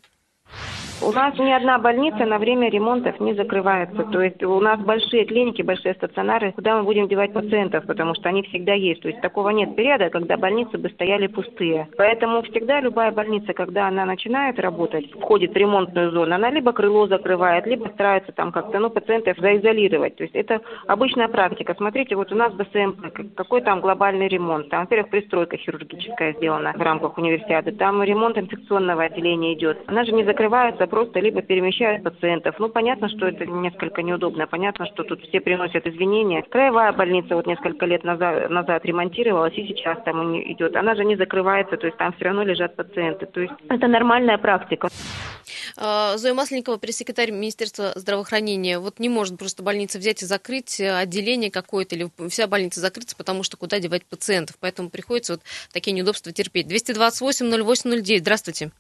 У 1.02 1.12
нас 1.12 1.38
ни 1.38 1.52
одна 1.52 1.78
больница 1.78 2.26
на 2.26 2.40
время 2.40 2.70
ремонтов 2.70 3.20
не 3.20 3.34
закрывается. 3.34 4.04
То 4.04 4.22
есть 4.22 4.42
у 4.44 4.60
нас 4.62 4.80
большие 4.80 5.26
клиники, 5.26 5.62
большие 5.62 5.94
стационары, 5.94 6.54
куда 6.54 6.78
мы 6.78 6.84
будем 6.84 7.08
девать 7.08 7.34
пациентов, 7.34 7.86
потому 7.86 8.16
что 8.16 8.30
они 8.30 8.44
всегда 8.44 8.74
есть. 8.74 9.02
То 9.02 9.10
есть 9.10 9.20
такого 9.22 9.50
нет 9.50 9.76
периода, 9.76 10.10
когда 10.10 10.38
больницы 10.38 10.78
бы 10.78 10.90
стояли 10.90 11.28
пустые. 11.28 11.90
Поэтому 11.98 12.42
всегда 12.44 12.80
любая 12.80 13.12
больница, 13.12 13.54
когда 13.54 13.88
она 13.88 14.06
начинает 14.06 14.58
работать, 14.60 15.12
входит 15.12 15.54
в 15.54 15.58
ремонтную 15.58 16.12
зону, 16.12 16.34
она 16.34 16.50
либо 16.50 16.72
крыло 16.72 17.08
закрывает, 17.08 17.68
либо 17.68 17.90
старается 17.90 18.32
там 18.32 18.52
как-то 18.52 18.80
ну, 18.80 18.90
пациентов 18.90 19.38
заизолировать. 19.38 20.16
То 20.16 20.24
есть 20.24 20.36
это 20.36 20.62
обычная 20.88 21.28
практика. 21.28 21.76
Смотрите, 21.76 22.16
вот 22.16 22.32
у 22.32 22.36
нас 22.36 22.54
к- 22.54 23.36
какой 23.36 23.62
там 23.62 23.82
глобальный 23.82 24.30
ремонт. 24.30 24.70
Там, 24.70 24.82
во-первых, 24.82 25.10
пристройка 25.10 25.58
хирургическая 25.58 26.34
сделана 26.34 26.74
в 26.74 26.82
рамках 26.82 27.18
универсиады. 27.18 27.74
Там 27.74 28.02
ремонт 28.02 28.38
инфекционного 28.38 29.04
отделения 29.04 29.54
идет. 29.54 29.84
Она 29.88 30.06
же 30.06 30.14
не 30.14 30.24
закрывается 30.24 30.85
это 30.86 30.88
просто 30.88 31.20
либо 31.20 31.42
перемещают 31.42 32.04
пациентов. 32.04 32.56
Ну, 32.60 32.70
понятно, 32.70 33.10
что 33.10 33.28
это 33.28 33.46
несколько 33.46 34.04
неудобно. 34.04 34.48
Понятно, 34.48 34.86
что 34.86 35.04
тут 35.04 35.22
все 35.24 35.42
приносят 35.42 35.86
извинения. 35.88 36.44
Краевая 36.44 36.94
больница 36.94 37.36
вот 37.36 37.48
несколько 37.48 37.86
лет 37.86 38.04
назад, 38.04 38.50
назад 38.50 38.86
ремонтировалась, 38.86 39.54
и 39.58 39.68
сейчас 39.68 39.98
там 40.06 40.36
идет. 40.36 40.76
Она 40.76 40.96
же 40.96 41.04
не 41.04 41.16
закрывается, 41.16 41.78
то 41.78 41.88
есть 41.88 41.98
там 41.98 42.14
все 42.14 42.26
равно 42.26 42.44
лежат 42.44 42.76
пациенты. 42.76 43.26
То 43.26 43.42
есть 43.42 43.54
это 43.70 43.88
нормальная 43.88 44.38
практика. 44.38 44.90
А, 45.78 46.18
Зоя 46.18 46.34
Масленникова, 46.34 46.78
пресс-секретарь 46.78 47.32
Министерства 47.32 47.92
здравоохранения. 47.96 48.80
Вот 48.80 49.00
не 49.00 49.10
может 49.10 49.38
просто 49.38 49.64
больница 49.64 49.98
взять 49.98 50.22
и 50.22 50.26
закрыть 50.26 50.80
отделение 50.80 51.52
какое-то, 51.52 51.96
или 51.96 52.10
вся 52.30 52.48
больница 52.48 52.80
закрыться, 52.80 53.16
потому 53.16 53.44
что 53.44 53.58
куда 53.58 53.80
девать 53.80 54.06
пациентов. 54.06 54.56
Поэтому 54.60 54.90
приходится 54.90 55.34
вот 55.34 55.42
такие 55.74 55.94
неудобства 55.94 56.32
терпеть. 56.32 56.68
228-08-09. 56.68 58.20
Здравствуйте. 58.20 58.72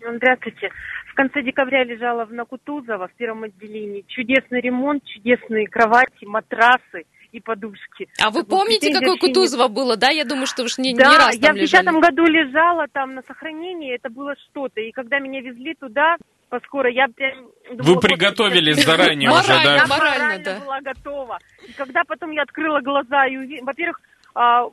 Здравствуйте. 0.00 0.70
В 1.14 1.16
конце 1.16 1.42
декабря 1.42 1.84
лежала 1.84 2.24
в 2.24 2.32
Накутузово 2.32 3.06
в 3.06 3.12
первом 3.12 3.44
отделении. 3.44 4.04
Чудесный 4.08 4.60
ремонт, 4.60 5.04
чудесные 5.04 5.68
кровати, 5.68 6.24
матрасы 6.24 7.04
и 7.30 7.38
подушки. 7.38 8.08
А 8.20 8.30
вы 8.30 8.42
помните, 8.42 8.92
какое 8.92 9.16
Кутузово 9.16 9.68
было, 9.68 9.96
да? 9.96 10.10
Я 10.10 10.24
думаю, 10.24 10.46
что 10.46 10.64
уж 10.64 10.76
не, 10.76 10.92
да, 10.92 11.08
не 11.08 11.16
раз 11.16 11.34
я 11.36 11.40
там 11.40 11.52
в 11.52 11.58
2010 11.58 11.84
лежали. 11.84 12.00
году 12.00 12.24
лежала 12.26 12.86
там 12.92 13.14
на 13.14 13.22
сохранении, 13.22 13.94
это 13.94 14.10
было 14.10 14.34
что-то. 14.50 14.80
И 14.80 14.90
когда 14.90 15.20
меня 15.20 15.40
везли 15.40 15.74
туда, 15.78 16.16
поскоро 16.48 16.90
я 16.90 17.06
прям... 17.06 17.46
Вы 17.70 18.00
приготовились 18.00 18.84
заранее 18.84 19.30
уже, 19.30 19.52
Морально, 19.52 19.64
да? 19.64 19.76
Я 19.76 19.86
морально, 19.86 20.24
морально 20.24 20.44
да. 20.44 20.60
была 20.64 20.80
готова. 20.80 21.38
И 21.68 21.72
когда 21.74 22.02
потом 22.08 22.32
я 22.32 22.42
открыла 22.42 22.80
глаза 22.80 23.24
и 23.28 23.36
уви- 23.36 23.62
Во-первых, 23.62 24.00
а, 24.34 24.64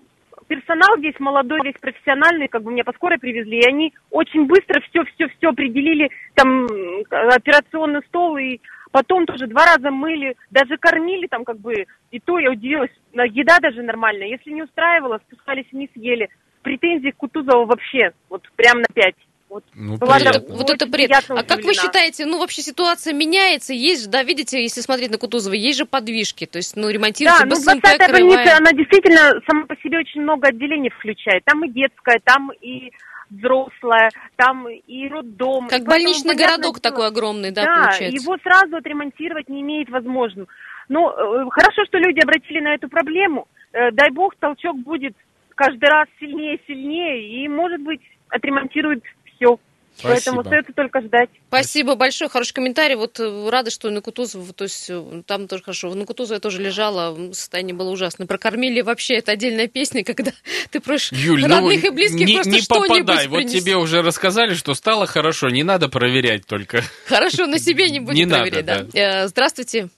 персонал 0.51 0.97
здесь 0.97 1.17
молодой, 1.19 1.61
весь 1.63 1.79
профессиональный, 1.79 2.49
как 2.49 2.63
бы 2.63 2.73
меня 2.73 2.83
по 2.83 2.91
скорой 2.91 3.17
привезли, 3.17 3.59
и 3.59 3.67
они 3.69 3.93
очень 4.09 4.47
быстро 4.47 4.81
все-все-все 4.89 5.47
определили, 5.47 6.09
там, 6.35 6.65
м, 6.65 7.03
операционный 7.09 8.01
стол, 8.07 8.35
и 8.35 8.59
потом 8.91 9.25
тоже 9.25 9.47
два 9.47 9.65
раза 9.65 9.91
мыли, 9.91 10.35
даже 10.49 10.75
кормили 10.77 11.27
там, 11.27 11.45
как 11.45 11.57
бы, 11.57 11.85
и 12.11 12.19
то 12.19 12.37
я 12.37 12.51
удивилась, 12.51 12.91
на- 13.13 13.23
еда 13.23 13.59
даже 13.61 13.81
нормальная. 13.81 14.27
Если 14.27 14.51
не 14.51 14.63
устраивала, 14.63 15.21
спускались 15.25 15.71
вниз, 15.71 15.89
ели. 15.95 16.27
Претензий 16.63 17.11
к 17.11 17.17
Кутузову 17.17 17.65
вообще, 17.65 18.11
вот 18.29 18.43
прям 18.57 18.79
на 18.79 18.87
пять. 18.93 19.15
Вот, 19.51 19.65
Ну, 19.75 19.97
Вот 19.99 20.69
это 20.69 20.87
бред. 20.87 21.11
А 21.11 21.43
как 21.43 21.63
вы 21.65 21.73
считаете, 21.73 22.25
ну 22.25 22.39
вообще 22.39 22.61
ситуация 22.61 23.13
меняется? 23.13 23.73
Есть 23.73 24.03
же, 24.03 24.09
да, 24.09 24.23
видите, 24.23 24.61
если 24.61 24.79
смотреть 24.79 25.11
на 25.11 25.17
Кутузова, 25.17 25.53
есть 25.53 25.77
же 25.77 25.85
подвижки, 25.85 26.45
то 26.45 26.55
есть, 26.55 26.77
ну, 26.77 26.89
ремонтируется 26.89 27.43
Да, 27.43 27.49
ну 27.49 27.55
БСМП, 27.55 27.83
20-я 27.83 27.97
краевая. 27.97 28.37
больница, 28.37 28.57
она 28.57 28.71
действительно 28.71 29.41
сама 29.45 29.65
по 29.65 29.75
себе 29.83 29.99
очень 29.99 30.21
много 30.21 30.47
отделений 30.47 30.89
включает. 30.89 31.43
Там 31.43 31.65
и 31.65 31.69
детская, 31.69 32.21
там 32.23 32.51
и 32.61 32.91
взрослая, 33.29 34.09
там 34.37 34.69
и 34.69 35.09
роддом. 35.09 35.67
Как 35.67 35.81
И 35.81 35.85
больничный 35.85 36.31
понятное 36.31 36.47
городок 36.47 36.79
дело, 36.79 36.81
такой 36.81 37.07
огромный, 37.07 37.51
да, 37.51 37.65
Да, 37.65 37.75
получается? 37.83 38.15
его 38.23 38.37
сразу 38.41 38.77
отремонтировать 38.77 39.49
не 39.49 39.61
имеет 39.61 39.89
возможным. 39.89 40.47
Но 40.87 41.11
э, 41.11 41.49
хорошо, 41.49 41.83
что 41.87 41.97
люди 41.97 42.21
обратили 42.21 42.61
на 42.61 42.73
эту 42.73 42.87
проблему. 42.87 43.49
Э, 43.73 43.91
дай 43.91 44.11
бог, 44.11 44.33
толчок 44.35 44.77
будет 44.77 45.13
каждый 45.55 45.89
раз 45.89 46.07
сильнее 46.21 46.55
и 46.55 46.61
сильнее, 46.67 47.43
и, 47.43 47.47
может 47.49 47.81
быть, 47.81 48.01
отремонтируют 48.29 49.03
все. 49.41 49.59
Поэтому 50.03 50.41
Спасибо. 50.41 50.41
остается 50.41 50.73
только 50.73 51.01
ждать. 51.01 51.29
Спасибо 51.49 51.95
большое, 51.95 52.29
хороший 52.29 52.53
комментарий. 52.53 52.95
Вот 52.95 53.19
э, 53.19 53.49
рада, 53.49 53.69
что 53.69 53.89
на 53.91 54.01
Кутузово, 54.01 54.51
то 54.53 54.63
есть 54.63 54.89
э, 54.89 55.21
там 55.27 55.47
тоже 55.47 55.61
хорошо. 55.63 55.93
На 55.93 56.05
Кутузово 56.05 56.35
я 56.35 56.39
тоже 56.39 56.61
лежала, 56.61 57.15
состояние 57.33 57.75
было 57.75 57.89
ужасно. 57.89 58.25
Прокормили 58.25 58.81
вообще, 58.81 59.15
это 59.15 59.33
отдельная 59.33 59.67
песня, 59.67 60.03
когда 60.05 60.31
ты 60.71 60.79
просишь 60.79 61.11
Юль, 61.11 61.41
ну, 61.41 61.55
родных 61.55 61.83
и 61.83 61.89
близких 61.89 62.25
не, 62.25 62.35
просто 62.35 62.51
не 62.51 62.61
попадай. 62.61 63.27
Вот 63.27 63.37
принести. 63.37 63.59
тебе 63.59 63.75
уже 63.75 64.01
рассказали, 64.01 64.55
что 64.55 64.73
стало 64.73 65.05
хорошо, 65.05 65.49
не 65.49 65.63
надо 65.63 65.87
проверять 65.89 66.47
только. 66.47 66.81
Хорошо, 67.05 67.45
на 67.45 67.59
себе 67.59 67.89
не 67.89 67.99
будем 67.99 68.15
Не 68.15 68.25
надо, 68.25 68.41
проверять, 68.49 68.65
да. 68.65 68.99
Э, 68.99 69.27
Здравствуйте. 69.27 69.89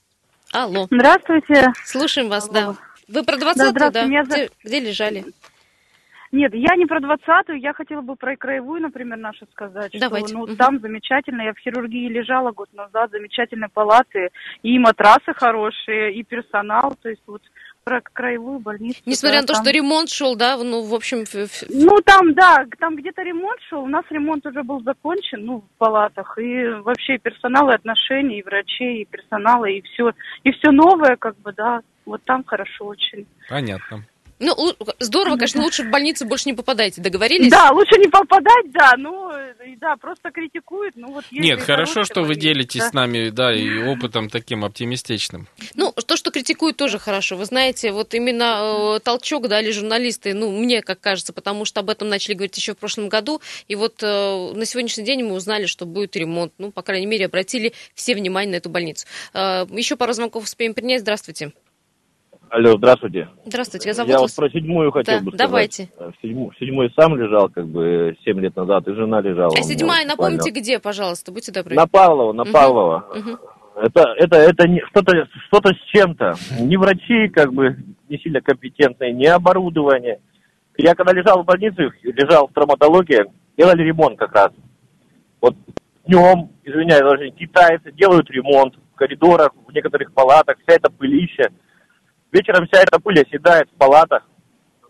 Алло, 0.52 0.88
Здравствуйте. 0.92 1.72
слушаем 1.86 2.30
вас, 2.30 2.50
да. 2.50 2.76
Вы 3.08 3.24
про 3.24 3.38
Да, 3.38 3.54
20 3.54 3.58
да? 3.58 3.70
здравствуйте, 3.70 4.08
меня 4.08 4.24
Где, 4.24 4.50
где 4.64 4.80
лежали? 4.80 5.26
Нет, 6.34 6.52
я 6.56 6.76
не 6.76 6.88
про 6.88 7.00
двадцатую, 7.00 7.60
я 7.60 7.74
хотела 7.74 8.02
бы 8.02 8.16
про 8.16 8.36
краевую, 8.36 8.82
например, 8.82 9.20
нашу 9.20 9.46
сказать. 9.52 9.92
Давайте. 10.00 10.30
Что, 10.30 10.38
ну, 10.40 10.48
Мгм. 10.48 10.56
там 10.58 10.80
замечательно, 10.80 11.44
я 11.44 11.54
в 11.54 11.60
хирургии 11.60 12.08
лежала 12.10 12.52
год 12.52 12.70
назад, 12.74 13.12
замечательные 13.12 13.70
палаты, 13.70 14.30
и 14.64 14.80
матрасы 14.80 15.32
хорошие, 15.36 16.16
и 16.16 16.24
персонал, 16.24 16.96
то 17.04 17.10
есть 17.10 17.22
вот 17.28 17.44
про 17.84 18.02
краевую 18.02 18.58
больницу. 18.58 19.00
Несмотря 19.06 19.38
да, 19.38 19.42
на 19.42 19.48
то, 19.48 19.54
там- 19.54 19.64
что 19.64 19.72
ремонт 19.72 20.10
шел, 20.10 20.36
да, 20.36 20.58
ну, 20.58 20.82
в 20.82 20.96
общем, 20.96 21.24
Ну, 21.70 22.00
там, 22.04 22.34
да, 22.34 22.66
там 22.80 22.96
где-то 22.96 23.22
ремонт 23.22 23.60
шел, 23.70 23.84
у 23.84 23.88
нас 23.88 24.04
ремонт 24.10 24.44
уже 24.48 24.64
был 24.64 24.82
закончен, 24.82 25.46
ну, 25.46 25.58
в 25.60 25.78
палатах, 25.78 26.40
и 26.40 26.66
вообще 26.82 27.16
и 27.16 27.20
персонал, 27.20 27.70
и 27.70 27.76
отношения, 27.76 28.40
и 28.40 28.44
врачей, 28.44 29.04
и 29.04 29.06
персонала, 29.06 29.66
и 29.66 29.82
все, 29.82 30.14
и 30.44 30.52
все 30.52 30.72
новое, 30.72 31.16
как 31.16 31.38
бы, 31.42 31.54
да, 31.54 31.82
вот 32.08 32.24
там 32.24 32.44
хорошо 32.44 32.86
очень. 32.86 33.28
Понятно. 33.48 34.04
Ну, 34.40 34.76
здорово, 35.00 35.36
конечно, 35.36 35.64
лучше 35.64 35.84
в 35.84 35.90
больницу 35.90 36.26
больше 36.26 36.50
не 36.50 36.54
попадайте. 36.54 37.02
Договорились? 37.02 37.52
Да, 37.52 37.72
лучше 37.72 37.98
не 37.98 38.08
попадать, 38.08 38.72
да, 38.72 38.94
ну, 38.98 39.32
да, 39.80 39.96
просто 39.98 40.32
критикуют, 40.32 40.96
ну, 40.96 41.12
вот 41.12 41.26
Нет, 41.32 41.62
хорошо, 41.62 42.04
что 42.04 42.24
вы 42.24 42.36
делитесь 42.36 42.82
да. 42.82 42.90
с 42.90 42.94
нами, 42.94 43.30
да, 43.30 43.54
и 43.54 43.84
опытом 43.84 44.30
таким 44.30 44.66
оптимистичным. 44.66 45.48
Ну, 45.76 45.92
то, 45.92 46.18
что 46.18 46.32
критикуют, 46.32 46.78
тоже 46.78 47.00
хорошо. 47.00 47.36
Вы 47.36 47.46
знаете, 47.46 47.92
вот 47.92 48.14
именно 48.14 48.96
э, 48.96 49.00
толчок 49.00 49.48
дали 49.48 49.72
журналисты, 49.72 50.34
ну, 50.34 50.52
мне 50.52 50.82
как 50.82 51.00
кажется, 51.00 51.34
потому 51.34 51.66
что 51.66 51.80
об 51.82 51.90
этом 51.90 52.10
начали 52.10 52.34
говорить 52.34 52.58
еще 52.58 52.74
в 52.74 52.78
прошлом 52.78 53.10
году. 53.10 53.42
И 53.68 53.76
вот 53.76 54.02
э, 54.02 54.52
на 54.54 54.66
сегодняшний 54.66 55.04
день 55.04 55.24
мы 55.24 55.34
узнали, 55.36 55.66
что 55.66 55.86
будет 55.86 56.16
ремонт. 56.16 56.54
Ну, 56.58 56.72
по 56.72 56.82
крайней 56.82 57.06
мере, 57.06 57.26
обратили 57.26 57.74
все 57.94 58.16
внимание 58.16 58.54
на 58.54 58.56
эту 58.58 58.70
больницу. 58.70 59.06
Э, 59.34 59.66
еще 59.72 59.96
пару 59.96 60.14
звонков 60.14 60.44
успеем 60.44 60.74
принять. 60.74 61.02
Здравствуйте. 61.02 61.54
Алло, 62.54 62.78
здравствуйте. 62.78 63.30
Здравствуйте, 63.46 63.90
я 63.90 63.94
зовут 63.96 64.10
Я 64.12 64.18
вот 64.18 64.22
вас. 64.26 64.34
про 64.36 64.48
седьмую 64.52 64.92
хотел 64.92 65.18
Да, 65.18 65.26
бы 65.26 65.32
сказать. 65.32 65.48
давайте. 65.48 65.90
В 65.98 66.14
седьмую, 66.22 66.52
в 66.52 66.58
седьмую 66.60 66.92
сам 66.96 67.16
лежал, 67.18 67.50
как 67.50 67.66
бы, 67.66 68.16
7 68.24 68.40
лет 68.42 68.56
назад, 68.56 68.88
и 68.88 68.94
жена 68.94 69.22
лежала. 69.22 69.52
А 69.58 69.62
седьмая, 69.64 70.06
напомните, 70.06 70.52
где, 70.52 70.78
пожалуйста, 70.78 71.32
будьте 71.32 71.52
добры. 71.52 71.74
На 71.76 71.88
Павлова, 71.88 72.32
на 72.32 72.44
Мгм, 72.44 72.54
Павлова. 72.54 73.08
мгм. 73.16 73.40
Это, 73.76 74.04
это, 74.18 74.36
это 74.38 74.68
не, 74.68 74.82
что-то, 74.92 75.14
что-то 75.48 75.70
с 75.74 75.80
чем-то. 75.96 76.36
Ни 76.60 76.76
врачи, 76.76 77.28
как 77.30 77.52
бы, 77.52 77.76
не 78.08 78.20
сильно 78.20 78.40
компетентные, 78.40 79.14
ни 79.14 79.26
оборудование. 79.26 80.20
Я 80.78 80.94
когда 80.94 81.12
лежал 81.12 81.42
в 81.42 81.46
больнице, 81.48 81.90
лежал 82.04 82.48
в 82.50 82.54
травматологии, 82.54 83.26
делали 83.58 83.82
ремонт 83.82 84.20
как 84.20 84.32
раз. 84.32 84.52
Вот 85.42 85.56
днем, 86.06 86.52
извиняюсь, 86.64 87.02
даже 87.02 87.32
китайцы 87.32 87.92
делают 87.94 88.30
ремонт 88.30 88.76
в 88.94 88.96
коридорах, 88.96 89.54
в 89.68 89.74
некоторых 89.74 90.14
палатах, 90.14 90.58
вся 90.68 90.76
эта 90.76 90.92
пылища. 90.92 91.50
Вечером 92.34 92.66
вся 92.68 92.82
эта 92.82 93.00
пыль 93.00 93.22
оседает 93.22 93.70
в 93.70 93.78
палатах. 93.78 94.24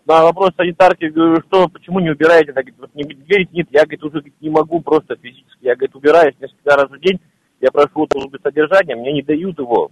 На 0.06 0.24
вопрос 0.24 0.52
санитарки, 0.58 1.06
говорю, 1.06 1.42
что, 1.48 1.68
почему 1.68 2.00
не 2.00 2.10
убираете? 2.10 2.52
Она 2.52 2.62
говорит, 2.62 2.76
вот 2.80 2.96
не 2.96 3.04
верить, 3.04 3.52
нет, 3.52 3.68
я, 3.72 3.82
говорит, 3.82 4.04
уже 4.04 4.12
говорит, 4.20 4.34
не 4.42 4.50
могу 4.50 4.80
просто 4.82 5.16
физически. 5.18 5.60
Я, 5.62 5.76
говорит, 5.76 5.96
убираюсь 5.96 6.36
несколько 6.40 6.76
раз 6.76 6.90
в 6.90 7.00
день, 7.00 7.20
я 7.62 7.70
прошу 7.72 8.08
службы 8.12 8.40
содержания, 8.42 8.96
мне 8.96 9.14
не 9.14 9.22
дают 9.22 9.60
его. 9.60 9.92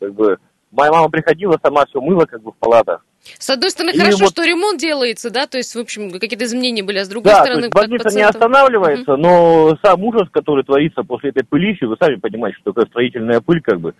Как 0.00 0.14
бы, 0.14 0.38
моя 0.72 0.90
мама 0.92 1.08
приходила, 1.10 1.58
сама 1.64 1.86
все 1.86 2.00
мыла, 2.00 2.26
как 2.26 2.42
бы, 2.42 2.52
в 2.52 2.56
палатах. 2.56 3.04
С 3.38 3.50
одной 3.50 3.70
стороны, 3.70 3.90
И 3.92 3.98
хорошо, 3.98 4.18
вот- 4.24 4.30
что 4.30 4.44
ремонт 4.44 4.78
делается, 4.80 5.30
да, 5.30 5.46
то 5.46 5.58
есть, 5.58 5.74
в 5.74 5.78
общем, 5.78 6.10
какие-то 6.12 6.44
изменения 6.44 6.82
были, 6.82 6.98
а 6.98 7.04
с 7.04 7.08
другой 7.08 7.32
Да, 7.32 7.38
то 7.40 7.44
стороны, 7.46 7.62
как 7.70 7.72
больница 7.72 8.08
не 8.08 8.24
пациентам- 8.24 8.30
останавливается, 8.30 9.16
но 9.16 9.76
сам 9.84 10.02
ужас, 10.04 10.28
который 10.32 10.64
творится 10.64 11.02
после 11.02 11.30
этой 11.30 11.44
пылищи, 11.44 11.84
вы 11.84 11.96
сами 12.00 12.16
понимаете, 12.16 12.58
что 12.60 12.70
такое 12.72 12.86
строительная 12.86 13.40
пыль, 13.40 13.60
как 13.62 13.80
бы. 13.80 13.94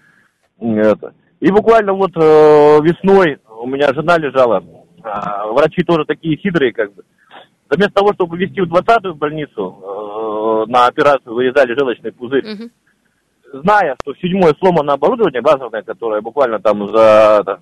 Это. 0.60 1.12
И 1.40 1.50
буквально 1.50 1.92
вот 1.94 2.10
э, 2.16 2.20
весной 2.82 3.38
у 3.48 3.66
меня 3.66 3.92
жена 3.94 4.18
лежала, 4.18 4.62
а, 5.02 5.46
врачи 5.48 5.82
тоже 5.82 6.04
такие 6.04 6.36
хитрые, 6.36 6.72
как 6.72 6.94
бы. 6.94 7.02
Вместо 7.70 7.94
того, 7.94 8.12
чтобы 8.14 8.36
везти 8.36 8.60
в 8.60 8.72
20-ю 8.72 9.14
больницу, 9.14 9.78
э, 10.66 10.70
на 10.70 10.86
операцию 10.86 11.34
вырезали 11.34 11.78
желчный 11.78 12.12
пузырь, 12.12 12.44
Мгм. 12.46 12.70
зная, 13.62 13.96
что 14.02 14.12
в 14.12 14.18
седьмое 14.18 14.54
сломано 14.58 14.92
оборудование 14.94 15.40
базовое, 15.40 15.82
которое 15.82 16.20
буквально 16.20 16.58
там 16.58 16.86
за 16.94 17.60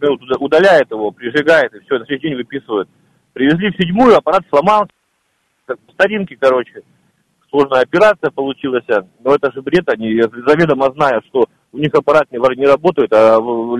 минут 0.00 0.22
уда- 0.22 0.38
удаляет 0.40 0.90
его, 0.90 1.10
прижигает, 1.10 1.72
и 1.74 1.80
все, 1.80 1.98
на 1.98 2.04
следующий 2.06 2.28
день 2.28 2.36
выписывают. 2.36 2.88
Привезли 3.32 3.70
в 3.70 3.76
седьмую, 3.76 4.16
аппарат 4.16 4.42
сломался, 4.50 4.90
по 5.66 5.76
старинке, 5.92 6.36
короче. 6.40 6.82
Сложная 7.50 7.82
операция 7.82 8.30
получилась, 8.30 8.84
но 9.20 9.34
это 9.34 9.52
же 9.52 9.62
бред, 9.62 9.88
они 9.88 10.20
заведомо 10.20 10.90
знают, 10.92 11.24
что 11.26 11.46
у 11.76 11.78
них 11.78 11.94
аппарат 11.94 12.26
не, 12.32 12.38
не 12.56 12.66
работает, 12.66 13.12
а 13.12 13.38
ну, 13.38 13.76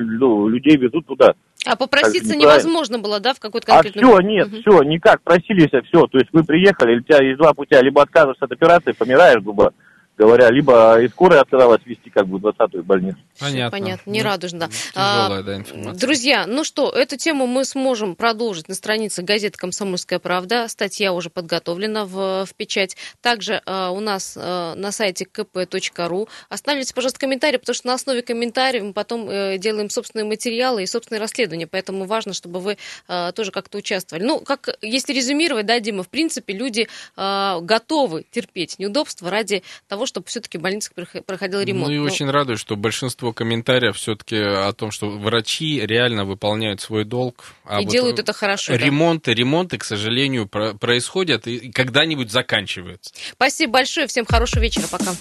людей 0.47 0.77
везут 0.77 1.07
туда. 1.07 1.35
А 1.65 1.75
попроситься 1.77 2.31
Так, 2.31 2.39
невозможно 2.39 2.99
было, 2.99 3.19
да, 3.19 3.35
в 3.35 3.41
какой-то 3.41 3.73
А 3.73 3.83
конкретный... 3.83 4.03
все, 4.03 4.21
нет, 4.21 4.49
все, 4.49 4.83
никак, 4.83 5.23
просились, 5.23 5.71
все. 5.89 6.07
То 6.07 6.19
есть 6.19 6.29
вы 6.33 6.45
приехали, 6.45 6.99
у 6.99 7.03
тебя 7.03 7.25
есть 7.25 7.39
два 7.39 7.55
путя, 7.55 7.81
либо 7.81 8.03
отказываешься 8.03 8.45
от 8.45 8.53
операции, 8.53 8.93
помираешь, 8.93 9.43
грубо, 9.43 9.73
говоря, 10.17 10.51
либо 10.51 11.01
и 11.01 11.09
скорая 11.09 11.41
отказалась 11.41 11.83
вести 11.85 12.11
как 12.11 12.27
бы 12.27 12.39
20-ю 12.39 12.83
больницу. 12.83 13.19
Понятно. 13.39 13.79
Понятно, 13.79 14.11
не 14.11 14.23
Ну, 14.23 14.25
радужно. 14.25 14.69
Тяжелая, 14.69 15.41
А, 15.41 15.43
да, 15.43 15.57
информация. 15.57 16.01
Друзья, 16.01 16.47
ну 16.47 16.64
что, 16.64 16.91
эту 16.91 17.17
тему 17.17 17.47
мы 17.47 17.64
сможем 17.64 18.17
продолжить 18.17 18.69
на 18.69 18.75
странице 18.75 19.23
газеты 19.23 19.59
«Комсомольская 19.59 20.19
правда». 20.19 20.69
Статья 20.69 21.12
уже 21.12 21.29
подготовлена 21.29 22.07
в, 22.07 22.47
в 22.47 22.55
печать. 22.57 22.97
Также 23.21 23.62
э, 23.64 23.89
у 23.89 24.01
нас 24.01 24.37
э, 24.37 24.75
на 24.75 24.91
сайте 24.91 25.27
kp.ru. 25.31 26.29
Оставляйте, 26.49 26.95
пожалуйста, 26.95 27.21
комментарии, 27.21 27.59
потому 27.59 27.75
что 27.75 27.87
на 27.87 27.95
основе 27.95 28.23
комментариев 28.23 28.85
мы 28.85 28.93
потом 28.95 29.29
э, 29.29 29.59
делаем 29.59 29.91
собственные 29.91 30.25
материалы 30.25 30.83
и 30.83 30.87
собственные 30.87 31.21
расследования. 31.21 31.67
Поэтому 31.67 32.07
важно, 32.07 32.33
чтобы 32.33 32.61
вы 32.61 32.79
э, 33.09 33.33
тоже 33.35 33.51
как-то 33.51 33.79
участвовали. 33.79 34.25
Ну, 34.25 34.41
как 34.41 34.71
если 34.81 35.12
резюмировать, 35.12 35.67
да, 35.67 35.79
Дима, 35.79 36.03
в 36.03 36.09
принципе, 36.09 36.55
люди 36.55 36.89
э, 37.17 37.59
готовы 37.61 38.25
терпеть 38.31 38.79
неудобства 38.79 39.31
ради 39.31 39.62
того, 39.89 40.06
чтобы 40.07 40.27
все-таки 40.27 40.59
в 40.59 40.61
больницах 40.63 40.93
прохо- 40.95 41.23
проходил 41.23 41.61
ремонт. 41.61 41.89
Ну 41.89 41.93
и 41.95 41.99
Ну, 41.99 42.05
очень 42.05 42.31
радует, 42.31 42.59
что 42.59 42.77
большинство 42.77 43.33
комментариев 43.33 43.97
все-таки 43.97 44.37
о 44.37 44.73
том, 44.73 44.91
что 44.91 45.11
врачи 45.11 45.81
реально 45.85 46.25
выполняют 46.25 46.81
свой 46.81 47.05
долг. 47.05 47.45
А 47.65 47.81
И 47.81 47.85
вот 47.85 47.93
делают 47.93 48.19
это 48.19 48.33
хорошо, 48.33 48.73
да. 48.73 48.79
Ремонты, 48.79 49.35
ремонты, 49.35 49.79
к 49.79 49.85
сожалению, 49.85 50.47
про- 50.49 50.75
происходят 50.75 51.47
и 51.47 51.71
когда-нибудь 51.73 52.31
заканчиваются. 52.31 53.13
Спасибо 53.33 53.73
большое, 53.75 54.07
всем 54.07 54.25
хорошего 54.25 54.63
вечера, 54.63 54.87
пока. 54.91 55.13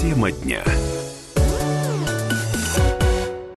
Тема 0.00 0.32
дня. 0.32 0.64